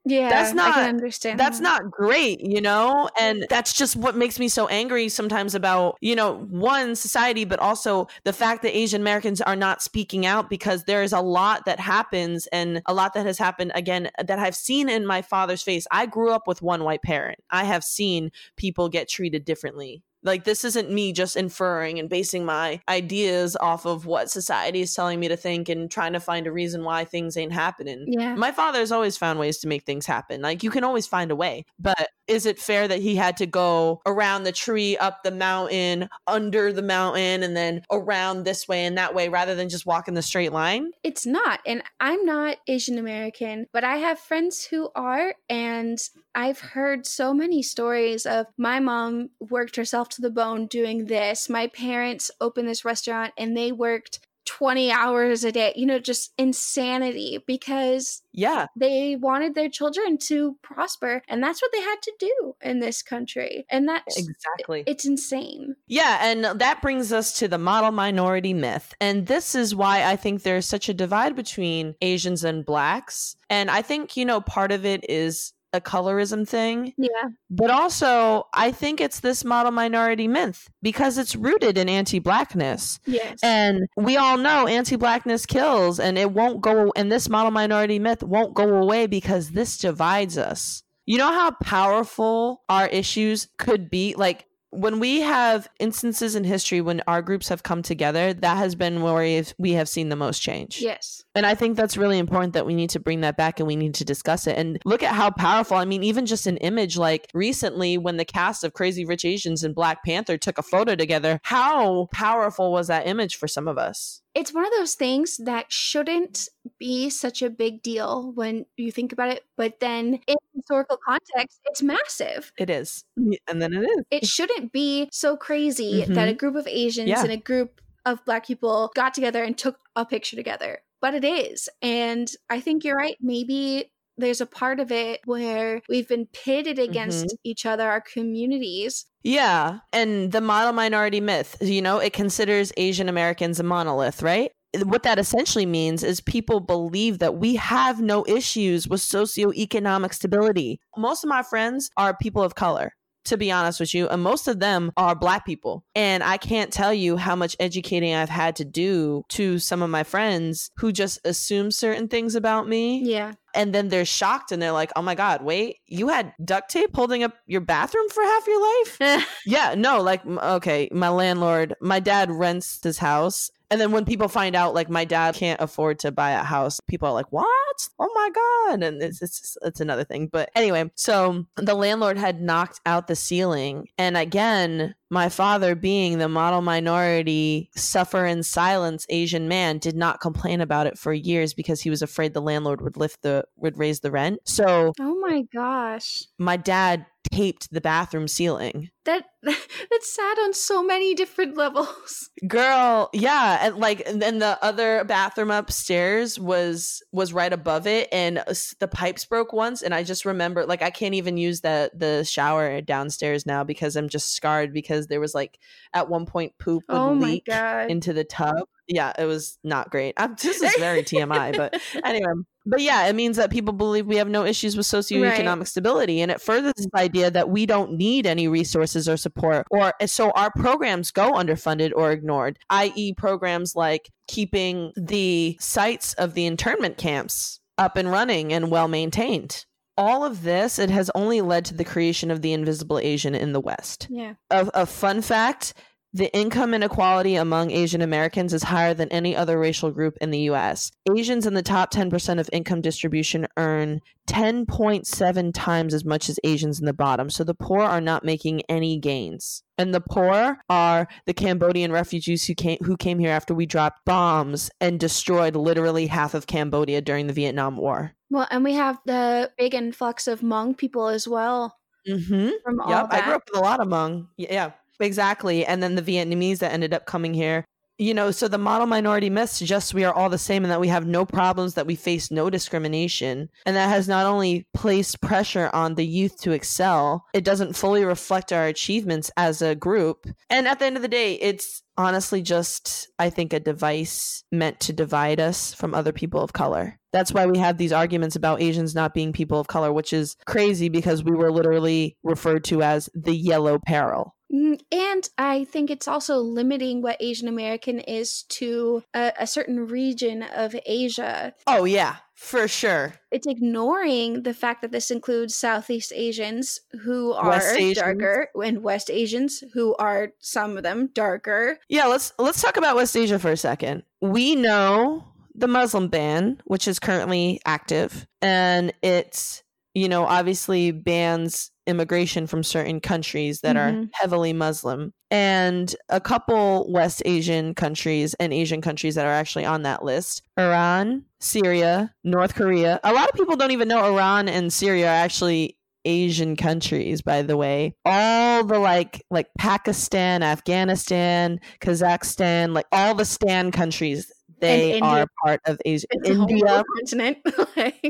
Yeah, 0.05 0.27
That's 0.29 0.51
I 0.51 0.53
not- 0.53 0.73
can 0.73 0.89
understand. 0.89 1.39
That's 1.39 1.59
that. 1.59 1.63
not 1.63 1.89
great, 1.91 2.41
you 2.41 2.59
know? 2.59 3.09
And 3.17 3.45
that's 3.49 3.71
just 3.73 3.95
what 3.95 4.17
makes 4.17 4.37
me 4.37 4.49
so 4.49 4.67
angry 4.67 5.07
sometimes 5.07 5.55
about, 5.55 5.97
you 6.01 6.13
know, 6.13 6.39
one 6.49 6.95
society, 6.95 7.45
but 7.45 7.59
also 7.59 8.07
the 8.25 8.33
fact 8.33 8.63
that 8.63 8.75
Asian 8.75 8.99
Americans 8.99 9.39
are 9.39 9.55
not 9.55 9.81
speaking 9.81 10.25
out 10.25 10.49
because 10.49 10.83
there 10.83 11.03
is 11.03 11.13
a 11.13 11.21
lot 11.21 11.63
that 11.65 11.79
happens 11.79 12.47
and 12.47 12.81
a 12.85 12.93
lot 12.93 13.13
that 13.13 13.25
has 13.25 13.37
happened 13.37 13.71
again 13.75 14.09
that 14.21 14.39
I've 14.39 14.55
seen 14.55 14.89
in 14.89 15.05
my 15.05 15.21
father's 15.21 15.63
face. 15.63 15.87
I 15.89 16.05
grew 16.05 16.31
up 16.31 16.47
with 16.47 16.61
one 16.61 16.83
white 16.83 17.01
parent. 17.01 17.39
I 17.49 17.63
have 17.63 17.83
seen 17.85 18.31
people 18.57 18.89
get 18.89 19.07
treated 19.07 19.45
differently. 19.45 20.03
Like 20.23 20.43
this 20.43 20.63
isn't 20.63 20.91
me 20.91 21.13
just 21.13 21.35
inferring 21.35 21.99
and 21.99 22.09
basing 22.09 22.45
my 22.45 22.81
ideas 22.87 23.55
off 23.55 23.85
of 23.85 24.05
what 24.05 24.29
society 24.29 24.81
is 24.81 24.93
telling 24.93 25.19
me 25.19 25.27
to 25.27 25.37
think 25.37 25.69
and 25.69 25.89
trying 25.89 26.13
to 26.13 26.19
find 26.19 26.47
a 26.47 26.51
reason 26.51 26.83
why 26.83 27.05
things 27.05 27.37
ain't 27.37 27.53
happening. 27.53 28.05
Yeah. 28.07 28.35
My 28.35 28.51
father's 28.51 28.91
always 28.91 29.17
found 29.17 29.39
ways 29.39 29.57
to 29.59 29.67
make 29.67 29.83
things 29.83 30.05
happen. 30.05 30.41
Like 30.41 30.63
you 30.63 30.71
can 30.71 30.83
always 30.83 31.07
find 31.07 31.31
a 31.31 31.35
way. 31.35 31.65
But 31.79 32.09
is 32.27 32.45
it 32.45 32.59
fair 32.59 32.87
that 32.87 32.99
he 32.99 33.15
had 33.15 33.37
to 33.37 33.45
go 33.45 34.01
around 34.05 34.43
the 34.43 34.51
tree, 34.51 34.97
up 34.97 35.23
the 35.23 35.31
mountain, 35.31 36.09
under 36.25 36.71
the 36.71 36.81
mountain, 36.81 37.43
and 37.43 37.55
then 37.55 37.81
around 37.91 38.43
this 38.43 38.67
way 38.67 38.85
and 38.85 38.97
that 38.97 39.13
way 39.13 39.29
rather 39.29 39.55
than 39.55 39.69
just 39.69 39.85
walk 39.85 40.07
in 40.07 40.13
the 40.13 40.21
straight 40.21 40.53
line? 40.53 40.91
It's 41.03 41.25
not. 41.25 41.59
And 41.65 41.83
I'm 41.99 42.25
not 42.25 42.57
Asian 42.67 42.97
American, 42.97 43.67
but 43.73 43.83
I 43.83 43.97
have 43.97 44.19
friends 44.19 44.63
who 44.65 44.89
are. 44.95 45.35
And 45.49 45.99
I've 46.35 46.59
heard 46.59 47.05
so 47.05 47.33
many 47.33 47.61
stories 47.61 48.25
of 48.25 48.47
my 48.57 48.79
mom 48.79 49.29
worked 49.39 49.75
herself 49.75 50.09
to 50.09 50.21
the 50.21 50.31
bone 50.31 50.67
doing 50.67 51.05
this. 51.05 51.49
My 51.49 51.67
parents 51.67 52.31
opened 52.41 52.67
this 52.67 52.85
restaurant 52.85 53.33
and 53.37 53.55
they 53.55 53.71
worked 53.71 54.19
20 54.45 54.91
hours 54.91 55.43
a 55.43 55.51
day, 55.51 55.73
you 55.75 55.85
know, 55.85 55.99
just 55.99 56.33
insanity 56.37 57.43
because 57.47 58.21
yeah. 58.33 58.67
they 58.75 59.15
wanted 59.15 59.55
their 59.55 59.69
children 59.69 60.17
to 60.17 60.57
prosper. 60.61 61.21
And 61.27 61.41
that's 61.41 61.61
what 61.61 61.71
they 61.71 61.81
had 61.81 62.01
to 62.01 62.13
do 62.19 62.55
in 62.61 62.79
this 62.79 63.01
country. 63.01 63.65
And 63.69 63.87
that's 63.87 64.17
Exactly. 64.17 64.83
it's 64.85 65.05
insane. 65.05 65.75
Yeah, 65.87 66.19
and 66.21 66.59
that 66.59 66.81
brings 66.81 67.13
us 67.13 67.33
to 67.39 67.47
the 67.47 67.57
model 67.57 67.91
minority 67.91 68.53
myth. 68.53 68.93
And 68.99 69.27
this 69.27 69.55
is 69.55 69.75
why 69.75 70.03
I 70.03 70.15
think 70.15 70.43
there's 70.43 70.65
such 70.65 70.89
a 70.89 70.93
divide 70.93 71.35
between 71.35 71.95
Asians 72.01 72.43
and 72.43 72.65
blacks. 72.65 73.35
And 73.49 73.71
I 73.71 73.81
think, 73.81 74.17
you 74.17 74.25
know, 74.25 74.41
part 74.41 74.71
of 74.71 74.85
it 74.85 75.09
is 75.09 75.53
a 75.73 75.81
colorism 75.81 76.47
thing. 76.47 76.93
Yeah. 76.97 77.09
But 77.49 77.71
also, 77.71 78.47
I 78.53 78.71
think 78.71 79.01
it's 79.01 79.19
this 79.19 79.43
model 79.43 79.71
minority 79.71 80.27
myth 80.27 80.69
because 80.81 81.17
it's 81.17 81.35
rooted 81.35 81.77
in 81.77 81.89
anti 81.89 82.19
blackness. 82.19 82.99
Yes. 83.05 83.39
And 83.43 83.87
we 83.97 84.15
all 84.15 84.37
know 84.37 84.67
anti 84.67 84.95
blackness 84.95 85.45
kills, 85.45 85.99
and 85.99 86.17
it 86.17 86.31
won't 86.31 86.61
go, 86.61 86.93
and 86.95 87.11
this 87.11 87.27
model 87.27 87.51
minority 87.51 87.99
myth 87.99 88.23
won't 88.23 88.53
go 88.53 88.75
away 88.75 89.07
because 89.07 89.51
this 89.51 89.77
divides 89.77 90.37
us. 90.37 90.83
You 91.05 91.17
know 91.17 91.31
how 91.31 91.51
powerful 91.61 92.61
our 92.69 92.87
issues 92.87 93.49
could 93.57 93.89
be? 93.89 94.15
Like, 94.15 94.45
when 94.73 94.99
we 94.99 95.21
have 95.21 95.67
instances 95.79 96.35
in 96.35 96.43
history 96.43 96.81
when 96.81 97.01
our 97.07 97.21
groups 97.21 97.49
have 97.49 97.63
come 97.63 97.81
together, 97.83 98.33
that 98.33 98.57
has 98.57 98.75
been 98.75 99.01
where 99.01 99.13
we've, 99.57 99.87
seen 99.87 100.09
the 100.09 100.15
most 100.15 100.39
change. 100.39 100.81
yes. 100.81 101.23
And 101.35 101.45
I 101.45 101.55
think 101.55 101.75
that's 101.75 101.97
really 101.97 102.17
important 102.17 102.53
that 102.53 102.65
we 102.65 102.73
need 102.73 102.89
to 102.91 102.99
bring 102.99 103.21
that 103.21 103.37
back 103.37 103.59
and 103.59 103.67
we 103.67 103.75
need 103.75 103.95
to 103.95 104.05
discuss 104.05 104.47
it. 104.47 104.57
And 104.57 104.79
look 104.85 105.03
at 105.03 105.13
how 105.13 105.29
powerful, 105.31 105.77
I 105.77 105.85
mean, 105.85 106.03
even 106.03 106.25
just 106.25 106.47
an 106.47 106.57
image 106.57 106.97
like 106.97 107.27
recently 107.33 107.97
when 107.97 108.17
the 108.17 108.25
cast 108.25 108.63
of 108.63 108.73
Crazy 108.73 109.03
Rich 109.03 109.25
Asians 109.25 109.63
and 109.63 109.75
Black 109.75 110.03
Panther 110.03 110.37
took 110.37 110.57
a 110.57 110.63
photo 110.63 110.95
together, 110.95 111.39
how 111.43 112.07
powerful 112.11 112.71
was 112.71 112.87
that 112.87 113.07
image 113.07 113.35
for 113.35 113.47
some 113.47 113.67
of 113.67 113.77
us? 113.77 114.22
It's 114.35 114.53
one 114.53 114.65
of 114.65 114.71
those 114.71 114.95
things 114.95 115.37
that 115.37 115.71
shouldn't 115.71 116.49
be 116.79 117.09
such 117.09 117.41
a 117.41 117.49
big 117.49 117.83
deal 117.83 118.31
when 118.33 118.65
you 118.77 118.91
think 118.91 119.13
about 119.13 119.29
it, 119.29 119.45
but 119.57 119.79
then 119.79 120.19
in 120.27 120.35
historical 120.55 120.97
context, 121.05 121.59
it's 121.65 121.83
massive. 121.83 122.51
It 122.57 122.69
is. 122.69 123.03
And 123.15 123.61
then 123.61 123.73
it 123.73 123.81
is. 123.81 124.05
It 124.09 124.25
shouldn't 124.25 124.71
be 124.71 125.07
so 125.11 125.37
crazy 125.37 126.03
that 126.05 126.27
a 126.27 126.31
mm-hmm. 126.31 126.37
group 126.37 126.55
of 126.55 126.67
Asians 126.67 127.09
Yeah. 127.09 127.21
and 127.21 127.31
a 127.31 127.37
group 127.37 127.79
of 128.05 128.23
black 128.25 128.47
people 128.47 128.91
got 128.95 129.13
together 129.13 129.43
and 129.43 129.57
took 129.57 129.77
a 129.95 130.05
picture 130.05 130.35
together. 130.35 130.81
But 130.99 131.13
it 131.13 131.25
is. 131.25 131.69
And 131.81 132.31
I 132.49 132.59
think 132.59 132.83
you're 132.83 132.97
right. 132.97 133.17
Maybe 133.21 133.91
there's 134.17 134.41
a 134.41 134.45
part 134.45 134.79
of 134.79 134.91
it 134.91 135.21
where 135.25 135.81
we've 135.89 136.07
been 136.07 136.27
pitted 136.27 136.79
against 136.79 137.25
mm-hmm. 137.25 137.35
each 137.43 137.65
other, 137.65 137.89
our 137.89 138.01
communities. 138.01 139.05
Yeah. 139.23 139.79
And 139.91 140.31
the 140.31 140.41
model 140.41 140.73
minority 140.73 141.21
myth, 141.21 141.57
you 141.61 141.81
know, 141.81 141.99
it 141.99 142.13
considers 142.13 142.71
Asian 142.77 143.09
Americans 143.09 143.59
a 143.59 143.63
monolith, 143.63 144.21
right? 144.21 144.51
What 144.83 145.03
that 145.03 145.19
essentially 145.19 145.67
means 145.67 146.03
is 146.03 146.19
people 146.19 146.59
believe 146.59 147.19
that 147.19 147.35
we 147.35 147.55
have 147.55 148.01
no 148.01 148.25
issues 148.27 148.87
with 148.87 149.01
socioeconomic 149.01 150.13
stability. 150.13 150.79
Most 150.97 151.23
of 151.23 151.29
my 151.29 151.43
friends 151.43 151.89
are 151.95 152.17
people 152.17 152.41
of 152.41 152.55
color, 152.55 152.93
to 153.25 153.37
be 153.37 153.51
honest 153.51 153.79
with 153.79 153.93
you, 153.93 154.07
and 154.09 154.21
most 154.21 154.47
of 154.47 154.59
them 154.59 154.91
are 154.97 155.15
black 155.15 155.45
people. 155.45 155.83
And 155.95 156.23
I 156.23 156.37
can't 156.37 156.71
tell 156.71 156.93
you 156.93 157.17
how 157.17 157.35
much 157.35 157.55
educating 157.59 158.13
I've 158.13 158.29
had 158.29 158.55
to 158.57 158.65
do 158.65 159.23
to 159.29 159.59
some 159.59 159.81
of 159.81 159.89
my 159.89 160.03
friends 160.03 160.71
who 160.77 160.91
just 160.91 161.19
assume 161.25 161.71
certain 161.71 162.07
things 162.07 162.35
about 162.35 162.67
me 162.67 163.01
Yeah. 163.03 163.33
and 163.55 163.73
then 163.73 163.89
they're 163.89 164.05
shocked 164.05 164.51
and 164.51 164.61
they're 164.61 164.71
like, 164.71 164.91
"Oh 164.95 165.01
my 165.01 165.15
god, 165.15 165.43
wait, 165.43 165.77
you 165.87 166.07
had 166.09 166.33
duct 166.43 166.69
tape 166.71 166.95
holding 166.95 167.23
up 167.23 167.33
your 167.45 167.61
bathroom 167.61 168.09
for 168.09 168.23
half 168.23 168.47
your 168.47 168.61
life?" 168.61 169.27
yeah, 169.45 169.75
no, 169.77 170.01
like 170.01 170.25
okay, 170.25 170.89
my 170.91 171.09
landlord, 171.09 171.75
my 171.81 171.99
dad 171.99 172.31
rents 172.31 172.79
this 172.79 172.97
house. 172.97 173.49
And 173.73 173.81
then 173.81 173.91
when 173.91 174.05
people 174.05 174.27
find 174.27 174.55
out 174.55 174.75
like 174.75 174.87
my 174.87 175.03
dad 175.03 175.33
can't 175.33 175.59
afford 175.59 175.97
to 176.01 176.11
buy 176.11 176.29
a 176.29 176.43
house, 176.43 176.79
people 176.87 177.07
are 177.07 177.13
like, 177.13 177.31
"What? 177.31 177.89
Oh 177.97 178.07
my 178.13 178.29
god!" 178.29 178.83
And 178.83 179.01
it's 179.01 179.19
it's 179.19 179.57
it's 179.63 179.79
another 179.79 180.03
thing. 180.03 180.27
But 180.27 180.51
anyway, 180.53 180.91
so 180.93 181.47
the 181.55 181.73
landlord 181.73 182.19
had 182.19 182.39
knocked 182.39 182.81
out 182.85 183.07
the 183.07 183.15
ceiling, 183.15 183.87
and 183.97 184.15
again, 184.15 184.93
my 185.13 185.29
father, 185.29 185.75
being 185.75 186.17
the 186.17 186.27
model 186.27 186.61
minority, 186.61 187.69
suffer 187.75 188.25
in 188.25 188.41
silence 188.41 189.05
Asian 189.09 189.47
man, 189.47 189.77
did 189.77 189.95
not 189.95 190.19
complain 190.19 190.59
about 190.59 190.87
it 190.87 190.97
for 190.97 191.13
years 191.13 191.53
because 191.53 191.81
he 191.81 191.89
was 191.89 192.01
afraid 192.01 192.33
the 192.33 192.41
landlord 192.41 192.81
would 192.81 192.97
lift 192.97 193.21
the 193.21 193.45
would 193.55 193.77
raise 193.77 193.99
the 193.99 194.11
rent. 194.11 194.39
So 194.45 194.91
oh 194.99 195.19
my 195.19 195.43
gosh. 195.53 196.23
my 196.37 196.57
dad 196.57 197.05
taped 197.31 197.71
the 197.71 197.81
bathroom 197.81 198.27
ceiling. 198.27 198.89
That 199.05 199.25
that's 199.43 200.15
sad 200.15 200.39
on 200.39 200.53
so 200.53 200.83
many 200.83 201.13
different 201.13 201.57
levels. 201.57 202.29
Girl, 202.47 203.09
yeah, 203.13 203.59
and 203.61 203.77
like 203.77 204.07
and 204.07 204.21
then 204.21 204.39
the 204.39 204.57
other 204.63 205.03
bathroom 205.03 205.51
upstairs 205.51 206.39
was 206.39 207.01
was 207.11 207.33
right 207.33 207.51
above 207.51 207.87
it 207.87 208.09
and 208.11 208.43
the 208.79 208.87
pipes 208.87 209.25
broke 209.25 209.53
once 209.53 209.81
and 209.81 209.93
I 209.93 210.03
just 210.03 210.25
remember 210.25 210.65
like 210.65 210.81
I 210.81 210.89
can't 210.89 211.15
even 211.15 211.37
use 211.37 211.61
the 211.61 211.91
the 211.93 212.23
shower 212.23 212.81
downstairs 212.81 213.45
now 213.45 213.63
because 213.63 213.95
I'm 213.95 214.09
just 214.09 214.33
scarred 214.33 214.73
because 214.73 215.02
there 215.07 215.19
was 215.19 215.35
like 215.35 215.59
at 215.93 216.09
one 216.09 216.25
point 216.25 216.53
poop 216.59 216.83
would 216.89 216.97
oh 216.97 217.13
leak 217.13 217.45
god. 217.45 217.89
into 217.89 218.13
the 218.13 218.23
tub. 218.23 218.67
Yeah, 218.87 219.13
it 219.17 219.25
was 219.25 219.57
not 219.63 219.89
great. 219.89 220.13
I'm, 220.17 220.35
this 220.41 220.61
is 220.61 220.75
very 220.77 221.03
TMI, 221.03 221.55
but 221.55 221.79
anyway. 222.03 222.33
But 222.65 222.81
yeah, 222.81 223.07
it 223.07 223.15
means 223.15 223.37
that 223.37 223.51
people 223.51 223.73
believe 223.73 224.05
we 224.05 224.15
have 224.17 224.29
no 224.29 224.45
issues 224.45 224.77
with 224.77 224.85
socioeconomic 224.85 225.67
stability. 225.67 226.21
And 226.21 226.31
it 226.31 226.41
furthers 226.41 226.73
this 226.77 226.87
mm. 226.87 226.99
idea 226.99 227.29
that 227.29 227.49
we 227.49 227.65
don't 227.65 227.93
need 227.93 228.25
any 228.25 228.47
resources 228.47 229.09
or 229.09 229.17
support, 229.17 229.67
or 229.69 229.93
eh, 229.99 230.05
so 230.05 230.31
our 230.31 230.51
programs 230.51 231.11
go 231.11 231.33
underfunded 231.33 231.91
or 231.95 232.11
ignored, 232.11 232.57
i.e., 232.69 233.13
programs 233.15 233.75
like 233.75 234.09
keeping 234.27 234.93
the 234.95 235.57
sites 235.59 236.13
of 236.13 236.33
the 236.33 236.45
internment 236.45 236.97
camps 236.97 237.59
up 237.77 237.97
and 237.97 238.11
running 238.11 238.53
and 238.53 238.71
well 238.71 238.87
maintained. 238.87 239.65
All 239.97 240.23
of 240.25 240.43
this, 240.43 240.79
it 240.79 240.89
has 240.89 241.11
only 241.13 241.41
led 241.41 241.65
to 241.65 241.73
the 241.73 241.85
creation 241.85 242.31
of 242.31 242.41
the 242.41 242.53
invisible 242.53 242.99
Asian 242.99 243.35
in 243.35 243.53
the 243.53 243.59
West 243.59 244.07
yeah. 244.09 244.33
a, 244.49 244.69
a 244.73 244.85
fun 244.85 245.21
fact 245.21 245.73
the 246.13 246.31
income 246.35 246.73
inequality 246.73 247.35
among 247.35 247.71
Asian 247.71 248.01
Americans 248.01 248.53
is 248.53 248.63
higher 248.63 248.93
than 248.93 249.09
any 249.09 249.35
other 249.35 249.57
racial 249.59 249.89
group 249.91 250.15
in 250.21 250.29
the 250.29 250.41
US. 250.51 250.91
Asians 251.17 251.47
in 251.47 251.55
the 251.55 251.63
top 251.63 251.91
10% 251.91 252.39
of 252.39 252.49
income 252.53 252.81
distribution 252.81 253.47
earn 253.57 253.99
10.7 254.27 255.51
times 255.53 255.93
as 255.93 256.05
much 256.05 256.29
as 256.29 256.39
Asians 256.43 256.79
in 256.79 256.85
the 256.85 256.93
bottom. 256.93 257.29
So 257.29 257.43
the 257.43 257.53
poor 257.55 257.81
are 257.81 258.01
not 258.01 258.23
making 258.23 258.61
any 258.69 258.97
gains. 258.99 259.63
And 259.77 259.93
the 259.93 260.01
poor 260.01 260.57
are 260.69 261.07
the 261.25 261.33
Cambodian 261.33 261.91
refugees 261.91 262.45
who 262.45 262.53
came 262.53 262.77
who 262.83 262.95
came 262.95 263.17
here 263.19 263.31
after 263.31 263.53
we 263.55 263.65
dropped 263.65 264.05
bombs 264.05 264.69
and 264.79 264.99
destroyed 264.99 265.55
literally 265.55 266.07
half 266.07 266.33
of 266.35 266.45
Cambodia 266.47 267.01
during 267.01 267.27
the 267.27 267.33
Vietnam 267.33 267.77
War. 267.77 268.11
Well, 268.29 268.47
and 268.51 268.63
we 268.63 268.73
have 268.73 268.99
the 269.05 269.51
big 269.57 269.73
influx 269.73 270.27
of 270.27 270.41
Hmong 270.41 270.77
people 270.77 271.07
as 271.07 271.27
well 271.27 271.75
Mhm. 272.07 272.51
from 272.63 272.79
all 272.81 272.89
Yep. 272.89 273.07
I 273.11 273.21
grew 273.21 273.33
up 273.33 273.43
with 273.49 273.59
a 273.59 273.63
lot 273.63 273.79
of 273.79 273.87
Hmong. 273.87 274.27
Yeah, 274.37 274.71
exactly. 275.03 275.65
And 275.65 275.83
then 275.83 275.95
the 275.95 276.01
Vietnamese 276.01 276.59
that 276.59 276.73
ended 276.73 276.93
up 276.93 277.05
coming 277.05 277.33
here. 277.33 277.65
You 277.99 278.15
know, 278.15 278.31
so 278.31 278.47
the 278.47 278.57
model 278.57 278.87
minority 278.87 279.29
myth 279.29 279.51
suggests 279.51 279.93
we 279.93 280.03
are 280.03 280.13
all 280.13 280.29
the 280.29 280.39
same 280.39 280.63
and 280.63 280.71
that 280.71 280.81
we 280.81 280.87
have 280.87 281.05
no 281.05 281.25
problems, 281.25 281.75
that 281.75 281.85
we 281.85 281.95
face 281.95 282.31
no 282.31 282.49
discrimination. 282.49 283.49
And 283.67 283.75
that 283.75 283.89
has 283.89 284.07
not 284.07 284.25
only 284.25 284.65
placed 284.73 285.21
pressure 285.21 285.69
on 285.73 285.93
the 285.93 286.05
youth 286.05 286.41
to 286.41 286.53
excel, 286.53 287.25
it 287.35 287.43
doesn't 287.43 287.75
fully 287.75 288.03
reflect 288.03 288.51
our 288.51 288.65
achievements 288.65 289.29
as 289.37 289.61
a 289.61 289.75
group. 289.75 290.25
And 290.49 290.67
at 290.67 290.79
the 290.79 290.85
end 290.85 290.95
of 290.95 291.03
the 291.03 291.07
day, 291.07 291.35
it's 291.35 291.83
honestly 291.95 292.41
just, 292.41 293.09
I 293.19 293.29
think, 293.29 293.53
a 293.53 293.59
device 293.59 294.43
meant 294.51 294.79
to 294.81 294.93
divide 294.93 295.39
us 295.39 295.75
from 295.75 295.93
other 295.93 296.11
people 296.11 296.41
of 296.41 296.51
color. 296.51 296.99
That's 297.11 297.31
why 297.31 297.45
we 297.45 297.59
have 297.59 297.77
these 297.77 297.93
arguments 297.93 298.35
about 298.35 298.59
Asians 298.59 298.95
not 298.95 299.13
being 299.13 299.33
people 299.33 299.59
of 299.59 299.67
color, 299.67 299.93
which 299.93 300.13
is 300.13 300.35
crazy 300.47 300.89
because 300.89 301.23
we 301.23 301.35
were 301.35 301.51
literally 301.51 302.17
referred 302.23 302.63
to 302.65 302.81
as 302.81 303.07
the 303.13 303.35
yellow 303.35 303.77
peril. 303.85 304.33
Mm, 304.53 304.79
And 304.91 305.29
I 305.37 305.63
think 305.63 305.89
it's 305.89 306.07
also 306.07 306.37
limiting 306.37 307.01
what 307.01 307.17
Asian 307.19 307.47
American 307.47 307.99
is 307.99 308.43
to 308.49 309.03
a, 309.13 309.33
a 309.39 309.47
certain 309.47 309.87
region 309.87 310.43
of 310.43 310.75
Asia. 310.85 311.53
Oh, 311.65 311.85
yeah, 311.85 312.17
for 312.35 312.67
sure. 312.67 313.15
It's 313.31 313.47
ignoring 313.47 314.43
the 314.43 314.53
fact 314.53 314.81
that 314.83 314.91
this 314.91 315.09
includes 315.09 315.55
Southeast 315.55 316.13
Asians 316.15 316.79
who 317.03 317.33
are 317.33 317.59
Asians. 317.61 317.97
darker 317.97 318.49
and 318.63 318.83
West 318.83 319.09
Asians 319.09 319.63
who 319.73 319.95
are 319.95 320.33
some 320.39 320.77
of 320.77 320.83
them 320.83 321.09
darker. 321.13 321.79
Yeah, 321.89 322.05
let's 322.05 322.31
let's 322.37 322.61
talk 322.61 322.77
about 322.77 322.95
West 322.95 323.17
Asia 323.17 323.39
for 323.39 323.51
a 323.51 323.57
second. 323.57 324.03
We 324.21 324.55
know 324.55 325.25
the 325.55 325.67
Muslim 325.67 326.09
ban, 326.09 326.61
which 326.65 326.87
is 326.87 326.99
currently 326.99 327.59
active, 327.65 328.27
and 328.41 328.93
it's 329.01 329.63
you 329.95 330.09
know 330.09 330.25
obviously 330.25 330.91
bans 330.91 331.71
immigration 331.87 332.47
from 332.47 332.63
certain 332.63 332.99
countries 332.99 333.61
that 333.61 333.75
are 333.77 333.91
Mhm. 333.91 334.09
heavily 334.13 334.53
Muslim, 334.53 335.13
and 335.31 335.95
a 336.09 336.21
couple 336.21 336.91
West 336.91 337.21
Asian 337.25 337.73
countries 337.75 338.33
and 338.39 338.53
Asian 338.53 338.81
countries 338.81 339.15
that 339.15 339.25
are 339.25 339.33
actually 339.33 339.65
on 339.65 339.83
that 339.83 340.03
list: 340.03 340.41
Iran, 340.57 341.23
Syria, 341.39 342.13
North 342.23 342.55
Korea. 342.55 342.99
A 343.03 343.11
lot 343.13 343.29
of 343.29 343.35
people 343.35 343.55
don't 343.55 343.71
even 343.71 343.87
know 343.87 344.03
Iran 344.13 344.47
and 344.47 344.71
Syria 344.71 345.07
are 345.07 345.23
actually 345.25 345.77
Asian 346.05 346.55
countries, 346.57 347.21
by 347.21 347.41
the 347.41 347.55
way. 347.57 347.95
All 348.05 348.63
the 348.65 348.77
like 348.79 349.23
like 349.31 349.47
Pakistan, 349.57 350.43
Afghanistan, 350.43 351.59
Kazakhstan, 351.81 352.73
like 352.73 352.85
all 352.91 353.15
the 353.15 353.23
Stan 353.25 353.71
countries, 353.71 354.31
they 354.59 354.99
are 354.99 355.27
part 355.43 355.61
of 355.65 355.79
Asia. 355.85 356.05
It's 356.11 356.29
India. 356.29 356.83
continent. 356.97 357.37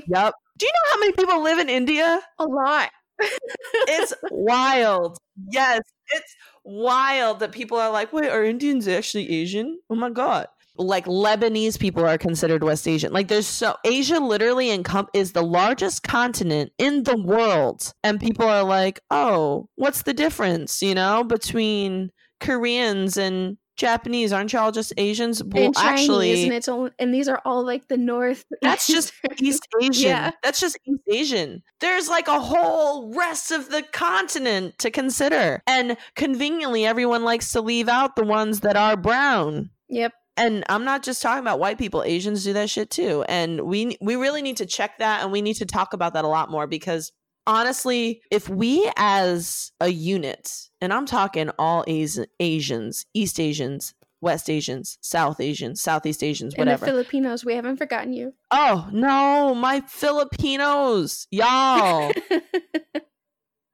Yep. 0.07 0.33
Do 0.57 0.65
you 0.67 0.71
know 0.71 0.91
how 0.91 0.99
many 0.99 1.11
people 1.13 1.41
live 1.41 1.57
in 1.59 1.69
India? 1.69 2.19
a 2.39 2.45
lot. 2.45 2.89
It's 3.19 4.13
wild. 4.31 5.17
Yes, 5.49 5.81
it's 6.11 6.35
wild 6.63 7.39
that 7.39 7.51
people 7.51 7.77
are 7.77 7.91
like, 7.91 8.13
wait, 8.13 8.29
are 8.29 8.43
Indians 8.43 8.87
actually 8.87 9.29
Asian? 9.29 9.79
Oh 9.89 9.95
my 9.95 10.09
god. 10.09 10.47
Like 10.75 11.05
Lebanese 11.05 11.79
people 11.79 12.03
are 12.03 12.17
considered 12.17 12.63
West 12.63 12.87
Asian. 12.87 13.13
Like 13.13 13.27
there's 13.27 13.45
so 13.45 13.75
Asia 13.85 14.19
literally 14.19 14.75
encom- 14.75 15.07
is 15.13 15.33
the 15.33 15.43
largest 15.43 16.01
continent 16.01 16.71
in 16.79 17.03
the 17.03 17.15
world, 17.17 17.93
and 18.03 18.19
people 18.19 18.45
are 18.47 18.63
like, 18.63 18.99
oh, 19.11 19.69
what's 19.75 20.01
the 20.01 20.13
difference? 20.13 20.81
You 20.81 20.95
know, 20.95 21.23
between 21.23 22.09
Koreans 22.39 23.17
and 23.17 23.57
Japanese, 23.75 24.31
aren't 24.31 24.53
y'all 24.53 24.71
just 24.71 24.93
Asians? 24.97 25.43
Well, 25.43 25.65
and 25.65 25.75
Chinese, 25.75 25.99
actually, 26.01 26.43
and 26.43 26.53
it's 26.53 26.67
all, 26.67 26.89
and 26.99 27.13
these 27.13 27.27
are 27.27 27.41
all 27.43 27.65
like 27.65 27.87
the 27.87 27.97
North. 27.97 28.45
that's 28.61 28.87
just 28.87 29.13
East 29.39 29.67
Asian. 29.81 30.09
Yeah. 30.09 30.31
That's 30.43 30.59
just 30.59 30.77
East 30.85 31.01
Asian. 31.09 31.63
There's 31.79 32.07
like 32.09 32.27
a 32.27 32.39
whole 32.39 33.13
rest 33.13 33.51
of 33.51 33.69
the 33.69 33.83
continent 33.91 34.77
to 34.79 34.91
consider. 34.91 35.61
And 35.65 35.97
conveniently, 36.15 36.85
everyone 36.85 37.23
likes 37.23 37.51
to 37.53 37.61
leave 37.61 37.89
out 37.89 38.15
the 38.15 38.23
ones 38.23 38.59
that 38.61 38.75
are 38.77 38.95
brown. 38.95 39.71
Yep. 39.89 40.13
And 40.35 40.63
I'm 40.67 40.83
not 40.83 41.03
just 41.03 41.21
talking 41.21 41.41
about 41.41 41.59
white 41.59 41.77
people. 41.77 42.03
Asians 42.03 42.43
do 42.43 42.53
that 42.53 42.69
shit 42.69 42.89
too. 42.89 43.23
And 43.27 43.61
we 43.61 43.97
we 44.01 44.15
really 44.15 44.41
need 44.41 44.57
to 44.57 44.65
check 44.65 44.97
that 44.97 45.21
and 45.21 45.31
we 45.31 45.41
need 45.41 45.55
to 45.55 45.65
talk 45.65 45.93
about 45.93 46.13
that 46.13 46.25
a 46.25 46.27
lot 46.27 46.49
more 46.49 46.65
because 46.65 47.11
honestly, 47.47 48.21
if 48.31 48.49
we 48.49 48.89
as 48.97 49.71
a 49.79 49.89
unit, 49.89 50.69
and 50.81 50.93
I'm 50.93 51.05
talking 51.05 51.49
all 51.57 51.83
As- 51.87 52.25
Asians, 52.39 53.05
East 53.13 53.39
Asians, 53.39 53.93
West 54.21 54.49
Asians, 54.49 54.97
South 55.01 55.41
Asians, 55.41 55.81
Southeast 55.81 56.23
Asians, 56.23 56.53
And 56.53 56.61
the 56.67 56.71
whatever. 56.71 56.85
Filipinos, 56.85 57.43
we 57.43 57.55
haven't 57.55 57.77
forgotten 57.77 58.13
you. 58.13 58.33
Oh 58.51 58.87
no, 58.91 59.53
my 59.53 59.81
Filipinos, 59.81 61.27
y'all. 61.29 62.11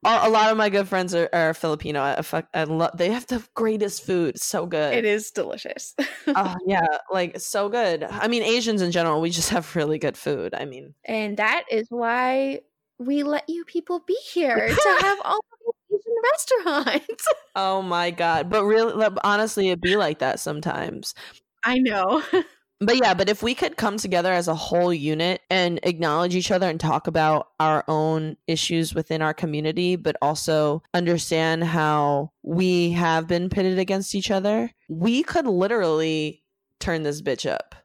a, 0.04 0.30
lot 0.30 0.52
of 0.52 0.58
my 0.58 0.70
good 0.70 0.88
friends 0.88 1.14
are, 1.14 1.30
are 1.34 1.54
Filipino. 1.54 2.02
I, 2.02 2.22
fuck, 2.22 2.48
I 2.54 2.64
love. 2.64 2.98
They 2.98 3.12
have 3.12 3.28
the 3.28 3.46
greatest 3.54 4.06
food. 4.06 4.36
It's 4.36 4.46
so 4.46 4.66
good. 4.66 4.94
it 4.94 5.06
is 5.06 5.32
delicious. 5.32 5.96
Oh 6.36 6.56
yeah, 6.68 6.86
like 7.12 7.40
so 7.40 7.70
good. 7.70 8.04
I 8.04 8.28
mean, 8.28 8.44
Asians 8.44 8.84
in 8.84 8.92
general, 8.92 9.20
we 9.20 9.32
just 9.32 9.50
have 9.50 9.76
really 9.76 9.98
good 9.98 10.16
food. 10.16 10.54
I 10.54 10.66
mean, 10.66 10.94
and 11.04 11.38
that 11.38 11.64
is 11.72 11.88
why 11.90 12.60
we 13.00 13.24
let 13.24 13.50
you 13.50 13.66
people 13.66 14.00
be 14.06 14.18
here 14.32 14.68
to 14.70 14.98
have 15.02 15.18
all 15.24 15.40
of 15.40 15.74
these 15.90 16.00
Asian 16.00 16.16
restaurants. 16.32 17.28
oh 17.56 17.82
my 17.82 18.12
god. 18.12 18.50
But 18.50 18.66
really, 18.66 19.08
honestly, 19.24 19.70
it'd 19.70 19.82
be 19.82 19.96
like 19.96 20.20
that 20.20 20.40
sometimes. 20.40 21.16
I 21.64 21.80
know. 21.80 22.24
But 22.82 22.96
yeah, 22.96 23.14
but 23.14 23.28
if 23.28 23.44
we 23.44 23.56
could 23.56 23.76
come 23.76 23.98
together 23.98 24.32
as 24.32 24.48
a 24.48 24.56
whole 24.56 24.94
unit 24.94 25.42
and 25.50 25.82
acknowledge 25.84 26.34
each 26.34 26.50
other 26.50 26.70
and 26.70 26.80
talk 26.80 27.08
about 27.08 27.50
our 27.60 27.84
own 27.90 28.38
issues 28.48 28.96
within 28.96 29.22
our 29.22 29.34
community, 29.34 29.98
but 29.98 30.16
also 30.22 30.82
understand 30.94 31.66
how 31.66 32.32
we 32.42 32.92
have 32.92 33.28
been 33.28 33.50
pitted 33.50 33.80
against 33.80 34.16
each 34.16 34.32
other, 34.32 34.72
we 34.88 35.24
could 35.24 35.46
literally 35.46 36.42
turn 36.80 37.04
this 37.04 37.22
bitch 37.22 37.50
up. 37.52 37.76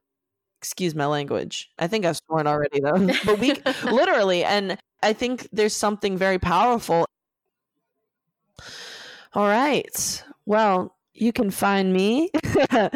Excuse 0.61 0.95
my 0.95 1.07
language. 1.07 1.73
I 1.77 1.89
think 1.89 2.05
I've 2.05 2.17
sworn 2.17 2.47
already 2.47 2.79
though. 2.79 3.09
but 3.25 3.41
we 3.41 3.55
literally, 3.83 4.45
and 4.45 4.79
I 5.05 5.13
think 5.13 5.49
there's 5.53 5.77
something 5.77 6.17
very 6.17 6.39
powerful. 6.39 7.05
All 9.35 9.47
right. 9.47 10.25
Well, 10.47 10.97
you 11.13 11.31
can 11.33 11.51
find 11.51 11.93
me. 11.93 12.31
Oh, 12.57 12.91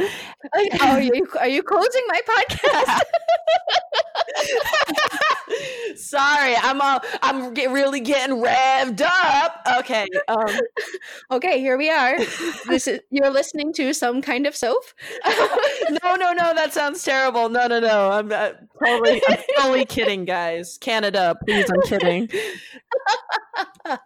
are 0.81 1.01
you 1.01 1.27
are 1.39 1.49
you 1.49 1.63
closing 1.63 2.03
my 2.09 2.21
podcast? 2.29 3.01
Sorry, 5.97 6.55
I'm 6.57 6.81
all, 6.81 7.01
I'm 7.23 7.55
get, 7.55 7.71
really 7.71 8.01
getting 8.01 8.37
revved 8.37 9.03
up. 9.03 9.63
Okay. 9.81 10.07
Um, 10.29 10.47
okay, 11.33 11.61
here 11.61 11.77
we 11.77 11.91
are. 11.91 12.19
This 12.67 12.87
is 12.87 13.01
you're 13.11 13.31
listening 13.31 13.73
to 13.75 13.93
some 13.93 14.23
kind 14.23 14.47
of 14.47 14.55
Soph. 14.55 14.95
no, 16.03 16.17
no, 16.17 16.33
no. 16.33 16.55
That 16.55 16.73
sounds 16.73 17.03
terrible. 17.03 17.49
No, 17.49 17.67
no, 17.67 17.81
no. 17.81 18.11
I'm 18.11 18.31
uh, 18.31 18.51
totally, 18.85 19.23
I'm 19.29 19.39
totally 19.59 19.85
kidding, 19.85 20.25
guys. 20.25 20.79
Canada, 20.79 21.37
please. 21.47 21.69
I'm 21.71 21.83
kidding. 21.83 22.29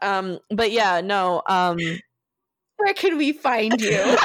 Um, 0.01 0.38
but 0.51 0.73
yeah, 0.73 1.01
no. 1.01 1.43
Um, 1.47 1.79
Where 2.77 2.95
can 2.95 3.17
we 3.17 3.33
find 3.33 3.81
you? 3.81 4.17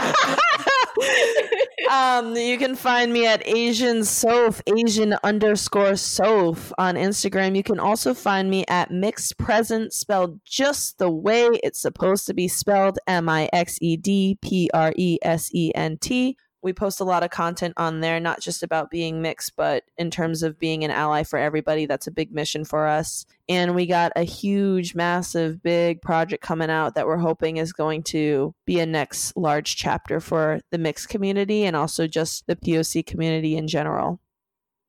Um, 1.90 2.36
you 2.36 2.58
can 2.58 2.76
find 2.76 3.12
me 3.14 3.26
at 3.26 3.46
Asian 3.48 4.04
Soph, 4.04 4.62
Asian 4.68 5.16
underscore 5.24 5.96
Soph 5.96 6.72
on 6.78 6.96
Instagram. 6.96 7.56
You 7.56 7.64
can 7.64 7.80
also 7.80 8.14
find 8.14 8.50
me 8.50 8.66
at 8.68 8.92
Mixed 8.92 9.38
Present, 9.38 9.94
spelled 9.94 10.40
just 10.44 10.98
the 10.98 11.10
way 11.10 11.48
it's 11.64 11.82
supposed 11.82 12.26
to 12.28 12.34
be 12.34 12.48
spelled 12.48 13.00
M 13.08 13.30
I 13.30 13.50
X 13.54 13.78
E 13.82 13.98
D 13.98 14.38
P 14.42 14.70
R 14.74 14.94
E 14.96 15.18
S 15.22 15.50
E 15.54 15.72
N 15.76 15.98
T. 15.98 16.38
We 16.62 16.74
post 16.74 17.00
a 17.00 17.06
lot 17.06 17.24
of 17.24 17.30
content 17.30 17.74
on 17.78 18.02
there, 18.02 18.20
not 18.20 18.42
just 18.42 18.64
about 18.64 18.90
being 18.90 19.22
mixed, 19.22 19.56
but 19.56 19.84
in 19.98 20.12
terms 20.12 20.44
of 20.44 20.60
being 20.60 20.84
an 20.84 20.92
ally 20.92 21.24
for 21.24 21.40
everybody. 21.40 21.86
That's 21.86 22.08
a 22.08 22.12
big 22.12 22.34
mission 22.34 22.66
for 22.66 22.88
us. 22.88 23.26
And 23.48 23.76
we 23.76 23.86
got 23.86 24.12
a 24.16 24.24
huge, 24.24 24.96
massive, 24.96 25.62
big 25.62 26.02
project 26.02 26.44
coming 26.44 26.70
out 26.70 26.96
that 26.96 27.08
we're 27.08 27.18
hoping 27.18 27.58
is 27.58 27.74
going 27.74 28.04
to 28.04 28.54
be 28.66 28.80
a 28.80 28.86
next 28.86 29.38
large 29.38 29.76
chapter 29.76 30.20
for 30.20 30.60
the 30.72 30.78
mixed 30.78 31.10
community 31.10 31.64
and 31.64 31.76
also 31.76 32.08
just 32.08 32.46
the 32.48 32.56
POC 32.56 33.06
community 33.06 33.56
in 33.56 33.68
general. 33.68 34.20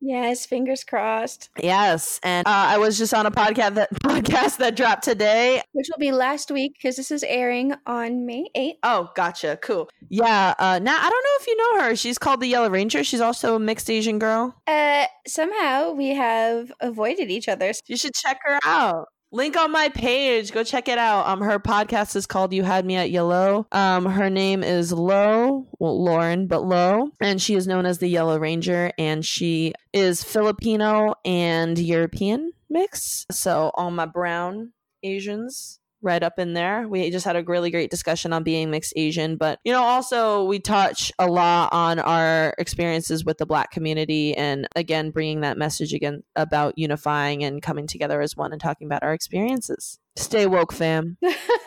Yes, 0.01 0.47
fingers 0.47 0.85
crossed. 0.85 1.51
Yes, 1.61 2.21
and 2.23 2.47
uh, 2.47 2.51
I 2.51 2.79
was 2.79 2.99
just 2.99 3.15
on 3.15 3.27
a 3.27 3.31
podcast 3.31 3.75
that 3.75 3.91
podcast 4.05 4.59
that 4.59 4.77
dropped 4.77 5.05
today. 5.05 5.63
Which 5.73 5.89
will 5.91 5.99
be 5.99 6.13
last 6.13 6.51
week 6.51 6.75
because 6.75 6.97
this 6.97 7.11
is 7.11 7.23
airing 7.25 7.75
on 7.87 8.27
May 8.27 8.47
8th. 8.57 8.77
Oh, 8.83 9.11
gotcha, 9.15 9.59
cool. 9.63 9.89
Yeah, 10.09 10.55
uh, 10.59 10.79
now 10.79 10.97
I 10.97 11.11
don't 11.11 11.25
know 11.25 11.41
if 11.41 11.47
you 11.47 11.57
know 11.57 11.83
her. 11.83 11.97
She's 11.97 12.19
called 12.19 12.41
the 12.41 12.49
Yellow 12.49 12.71
Ranger. 12.71 13.05
She's 13.05 13.21
also 13.21 13.57
a 13.57 13.59
mixed 13.59 13.91
Asian 13.91 14.19
girl. 14.19 14.55
Uh, 14.67 15.07
somehow 15.27 15.93
we 15.93 16.09
have 16.11 16.73
avoided 16.81 17.31
each 17.31 17.49
other. 17.49 17.73
You 17.87 17.97
should 17.97 18.15
check 18.15 18.39
her 18.45 18.59
out. 18.65 19.07
Link 19.31 19.57
on 19.57 19.71
my 19.71 19.91
page. 19.91 20.53
Go 20.53 20.65
check 20.65 20.89
it 20.89 20.97
out. 20.97 21.27
Um, 21.27 21.43
her 21.43 21.59
podcast 21.59 22.17
is 22.17 22.27
called 22.27 22.55
"You 22.55 22.63
Had 22.63 22.87
Me 22.87 22.97
at 22.97 23.11
Yellow." 23.11 23.67
Um, 23.73 24.07
her 24.07 24.31
name 24.31 24.63
is 24.65 24.93
Lo, 24.93 25.67
well, 25.79 26.03
Lauren, 26.03 26.47
but 26.47 26.65
Lo, 26.65 27.11
and 27.21 27.41
she 27.41 27.55
is 27.55 27.67
known 27.67 27.85
as 27.85 27.99
the 27.99 28.09
Yellow 28.09 28.39
Ranger, 28.39 28.91
and 28.99 29.25
she 29.25 29.75
is 29.93 30.25
Filipino 30.25 31.15
and 31.27 31.79
European 31.79 32.53
mix. 32.71 33.27
So 33.31 33.71
all 33.75 33.91
my 33.91 34.07
brown 34.07 34.73
Asians 35.03 35.79
right 36.09 36.23
up 36.23 36.39
in 36.39 36.55
there. 36.55 36.89
We 36.89 37.11
just 37.11 37.27
had 37.27 37.37
a 37.37 37.45
really 37.45 37.71
great 37.71 37.91
discussion 37.91 38.33
on 38.33 38.43
being 38.43 38.71
mixed 38.71 38.95
Asian, 38.97 39.37
but 39.37 39.61
you 39.63 39.73
know, 39.73 39.83
also 39.83 40.45
we 40.45 40.59
touch 40.59 41.13
a 41.19 41.27
lot 41.27 41.71
on 41.73 41.99
our 41.99 42.55
experiences 42.57 43.27
with 43.27 43.37
the 43.37 43.45
black 43.45 43.71
community 43.71 44.35
and 44.35 44.67
again 44.75 45.11
bringing 45.11 45.43
that 45.43 45.59
message 45.59 45.93
again 45.93 46.23
about 46.35 46.79
unifying 46.79 47.45
and 47.45 47.61
coming 47.61 47.87
together 47.87 48.23
as 48.23 48.37
one 48.37 48.53
and 48.53 48.61
talking 48.61 48.87
about 48.87 49.03
our 49.03 49.13
experiences. 49.13 49.99
Stay 50.17 50.47
woke, 50.47 50.73
fam. 50.73 51.19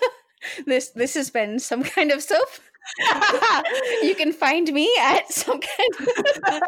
this 0.65 0.89
this 0.89 1.13
has 1.13 1.29
been 1.29 1.59
some 1.59 1.83
kind 1.83 2.11
of 2.11 2.23
Soph. 2.23 2.59
you 4.01 4.15
can 4.15 4.33
find 4.33 4.73
me 4.73 4.91
at 4.99 5.31
some 5.31 5.59
kind 5.61 5.89
of 5.99 6.07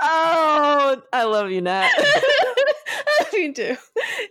oh, 0.00 1.02
I 1.12 1.24
love 1.24 1.50
you, 1.50 1.60
Nat. 1.60 1.90
I 1.94 3.22
love 3.22 3.34
you 3.34 3.52
too. 3.52 3.76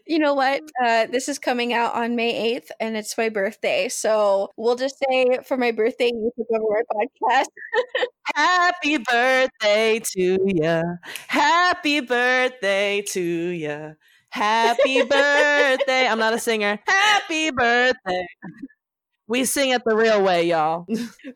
You 0.05 0.19
know 0.19 0.33
what? 0.33 0.61
Uh, 0.83 1.05
this 1.07 1.29
is 1.29 1.39
coming 1.39 1.71
out 1.71 1.95
on 1.95 2.15
May 2.15 2.55
8th 2.59 2.69
and 2.79 2.97
it's 2.97 3.17
my 3.17 3.29
birthday. 3.29 3.87
So 3.87 4.49
we'll 4.57 4.75
just 4.75 4.97
say 4.99 5.39
for 5.45 5.55
my 5.55 5.71
birthday, 5.71 6.07
you 6.07 6.31
took 6.37 6.47
over 6.51 6.83
my 6.93 7.05
podcast. 7.31 7.45
Happy 8.35 8.97
birthday 8.97 10.01
to 10.13 10.37
ya. 10.45 10.83
Happy 11.27 12.01
birthday 12.01 13.01
to 13.01 13.21
ya. 13.21 13.91
Happy 14.29 15.03
birthday. 15.03 16.07
I'm 16.07 16.19
not 16.19 16.33
a 16.33 16.39
singer. 16.39 16.79
Happy 16.85 17.51
birthday. 17.51 18.27
We 19.27 19.45
sing 19.45 19.69
it 19.69 19.83
the 19.85 19.95
real 19.95 20.21
way, 20.21 20.49
y'all. 20.49 20.85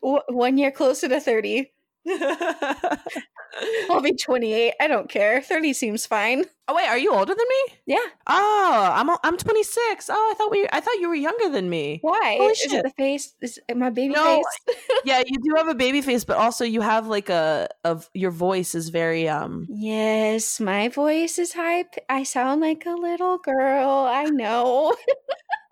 One 0.00 0.58
year 0.58 0.70
closer 0.70 1.08
to 1.08 1.20
30. 1.20 1.70
I'll 3.90 4.00
be 4.00 4.12
28. 4.14 4.74
I 4.80 4.86
don't 4.86 5.08
care. 5.08 5.40
30 5.42 5.72
seems 5.72 6.06
fine. 6.06 6.44
oh 6.68 6.74
wait, 6.74 6.86
are 6.86 6.98
you 6.98 7.12
older 7.12 7.34
than 7.34 7.46
me? 7.48 7.74
Yeah. 7.86 8.04
Oh, 8.26 8.90
I'm 8.94 9.10
I'm 9.24 9.36
26. 9.36 10.10
Oh, 10.10 10.14
I 10.30 10.34
thought 10.36 10.50
we 10.50 10.68
I 10.72 10.80
thought 10.80 10.98
you 11.00 11.08
were 11.08 11.14
younger 11.14 11.48
than 11.48 11.68
me. 11.68 11.98
Why? 12.02 12.36
Holy 12.38 12.52
is 12.52 12.58
shit. 12.58 12.72
it 12.72 12.82
the 12.84 12.90
face? 12.90 13.34
Is 13.40 13.58
it 13.68 13.76
my 13.76 13.90
baby 13.90 14.14
No, 14.14 14.42
face? 14.66 14.76
yeah, 15.04 15.22
you 15.26 15.38
do 15.42 15.54
have 15.56 15.68
a 15.68 15.74
baby 15.74 16.02
face, 16.02 16.24
but 16.24 16.36
also 16.36 16.64
you 16.64 16.80
have 16.82 17.06
like 17.08 17.28
a 17.30 17.68
of 17.84 18.08
your 18.14 18.30
voice 18.30 18.74
is 18.74 18.90
very 18.90 19.28
um 19.28 19.66
Yes, 19.70 20.60
my 20.60 20.88
voice 20.88 21.38
is 21.38 21.52
high. 21.54 21.84
I 22.08 22.22
sound 22.24 22.60
like 22.60 22.84
a 22.86 22.92
little 22.94 23.38
girl. 23.38 23.88
I 24.08 24.24
know. 24.24 24.94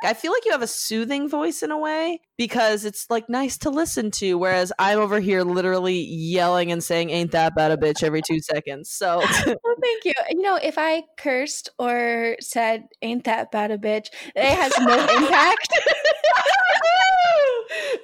I 0.04 0.14
feel 0.14 0.32
like 0.32 0.44
you 0.44 0.52
have 0.52 0.62
a 0.62 0.66
soothing 0.66 1.28
voice 1.28 1.62
in 1.62 1.70
a 1.70 1.78
way 1.78 2.20
because 2.36 2.84
it's 2.84 3.06
like 3.08 3.28
nice 3.28 3.56
to 3.58 3.70
listen 3.70 4.10
to, 4.12 4.36
whereas 4.36 4.72
I'm 4.78 4.98
over 4.98 5.20
here 5.20 5.42
literally 5.42 5.98
yelling 5.98 6.70
and 6.70 6.84
saying 6.84 7.10
"ain't 7.10 7.32
that 7.32 7.54
bad 7.54 7.70
a 7.70 7.76
bitch" 7.76 8.02
every 8.02 8.20
two 8.22 8.40
seconds. 8.40 8.90
So, 8.90 9.18
well, 9.20 9.26
thank 9.82 10.04
you. 10.04 10.12
You 10.30 10.42
know, 10.42 10.56
if 10.56 10.76
I 10.76 11.04
cursed 11.16 11.70
or 11.78 12.36
said 12.40 12.84
"ain't 13.00 13.24
that 13.24 13.50
bad 13.50 13.70
a 13.70 13.78
bitch," 13.78 14.08
it 14.34 14.44
has 14.44 14.72
no 14.78 14.94
impact. 15.16 15.68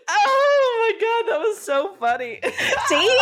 oh 0.09 0.79
my 0.79 0.93
god, 1.01 1.33
that 1.33 1.41
was 1.41 1.59
so 1.59 1.95
funny. 2.01 2.41
See. 2.89 3.19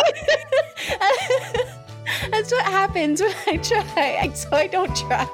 That's 2.29 2.51
what 2.51 2.65
happens 2.65 3.21
when 3.21 3.33
I 3.47 3.57
try, 3.57 4.31
so 4.33 4.49
I 4.51 4.67
don't 4.67 4.95
try. 4.95 5.27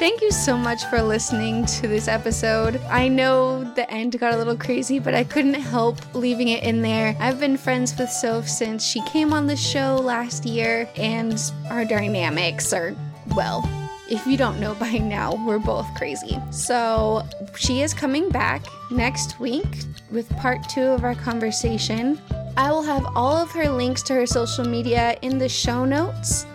Thank 0.00 0.22
you 0.22 0.30
so 0.30 0.56
much 0.56 0.86
for 0.86 1.02
listening 1.02 1.66
to 1.66 1.86
this 1.86 2.08
episode. 2.08 2.80
I 2.88 3.06
know 3.06 3.64
the 3.74 3.88
end 3.90 4.18
got 4.18 4.32
a 4.32 4.36
little 4.38 4.56
crazy, 4.56 4.98
but 4.98 5.12
I 5.12 5.24
couldn't 5.24 5.52
help 5.52 5.98
leaving 6.14 6.48
it 6.48 6.62
in 6.62 6.80
there. 6.80 7.14
I've 7.20 7.38
been 7.38 7.58
friends 7.58 7.94
with 7.98 8.08
Soph 8.08 8.48
since 8.48 8.82
she 8.82 9.02
came 9.02 9.34
on 9.34 9.46
the 9.46 9.56
show 9.56 9.96
last 9.96 10.46
year, 10.46 10.88
and 10.96 11.38
our 11.68 11.84
dynamics 11.84 12.72
are, 12.72 12.96
well, 13.36 13.62
if 14.08 14.26
you 14.26 14.38
don't 14.38 14.58
know 14.58 14.74
by 14.76 14.92
now, 14.92 15.34
we're 15.46 15.58
both 15.58 15.86
crazy. 15.98 16.38
So 16.50 17.22
she 17.54 17.82
is 17.82 17.92
coming 17.92 18.30
back 18.30 18.62
next 18.90 19.38
week 19.38 19.84
with 20.10 20.34
part 20.38 20.66
two 20.66 20.80
of 20.80 21.04
our 21.04 21.14
conversation. 21.14 22.18
I 22.56 22.70
will 22.70 22.84
have 22.84 23.04
all 23.14 23.36
of 23.36 23.50
her 23.50 23.68
links 23.68 24.00
to 24.04 24.14
her 24.14 24.26
social 24.26 24.64
media 24.64 25.18
in 25.20 25.36
the 25.36 25.50
show 25.50 25.84
notes. 25.84 26.46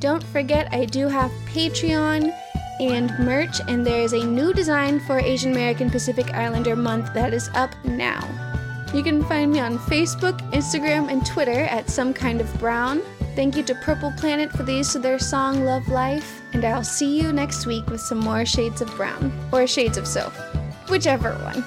Don't 0.00 0.24
forget, 0.24 0.74
I 0.74 0.86
do 0.86 1.06
have 1.06 1.30
Patreon 1.46 2.36
and 2.80 3.16
merch, 3.18 3.60
and 3.68 3.86
there 3.86 4.00
is 4.00 4.14
a 4.14 4.24
new 4.24 4.54
design 4.54 5.00
for 5.00 5.18
Asian 5.18 5.52
American 5.52 5.90
Pacific 5.90 6.32
Islander 6.32 6.74
Month 6.74 7.12
that 7.12 7.34
is 7.34 7.50
up 7.54 7.74
now. 7.84 8.26
You 8.94 9.02
can 9.02 9.22
find 9.24 9.52
me 9.52 9.60
on 9.60 9.78
Facebook, 9.78 10.38
Instagram, 10.52 11.12
and 11.12 11.24
Twitter 11.24 11.64
at 11.64 11.90
Some 11.90 12.14
Kind 12.14 12.40
of 12.40 12.52
Brown. 12.58 13.02
Thank 13.36 13.56
you 13.56 13.62
to 13.64 13.74
Purple 13.76 14.12
Planet 14.16 14.50
for 14.50 14.62
the 14.62 14.74
use 14.74 14.96
of 14.96 15.02
their 15.02 15.18
song 15.18 15.64
Love 15.64 15.86
Life, 15.88 16.42
and 16.54 16.64
I'll 16.64 16.82
see 16.82 17.20
you 17.20 17.32
next 17.32 17.66
week 17.66 17.88
with 17.88 18.00
some 18.00 18.18
more 18.18 18.44
Shades 18.44 18.80
of 18.80 18.88
Brown, 18.96 19.32
or 19.52 19.66
Shades 19.66 19.98
of 19.98 20.06
Soph, 20.06 20.36
whichever 20.88 21.34
one. 21.34 21.64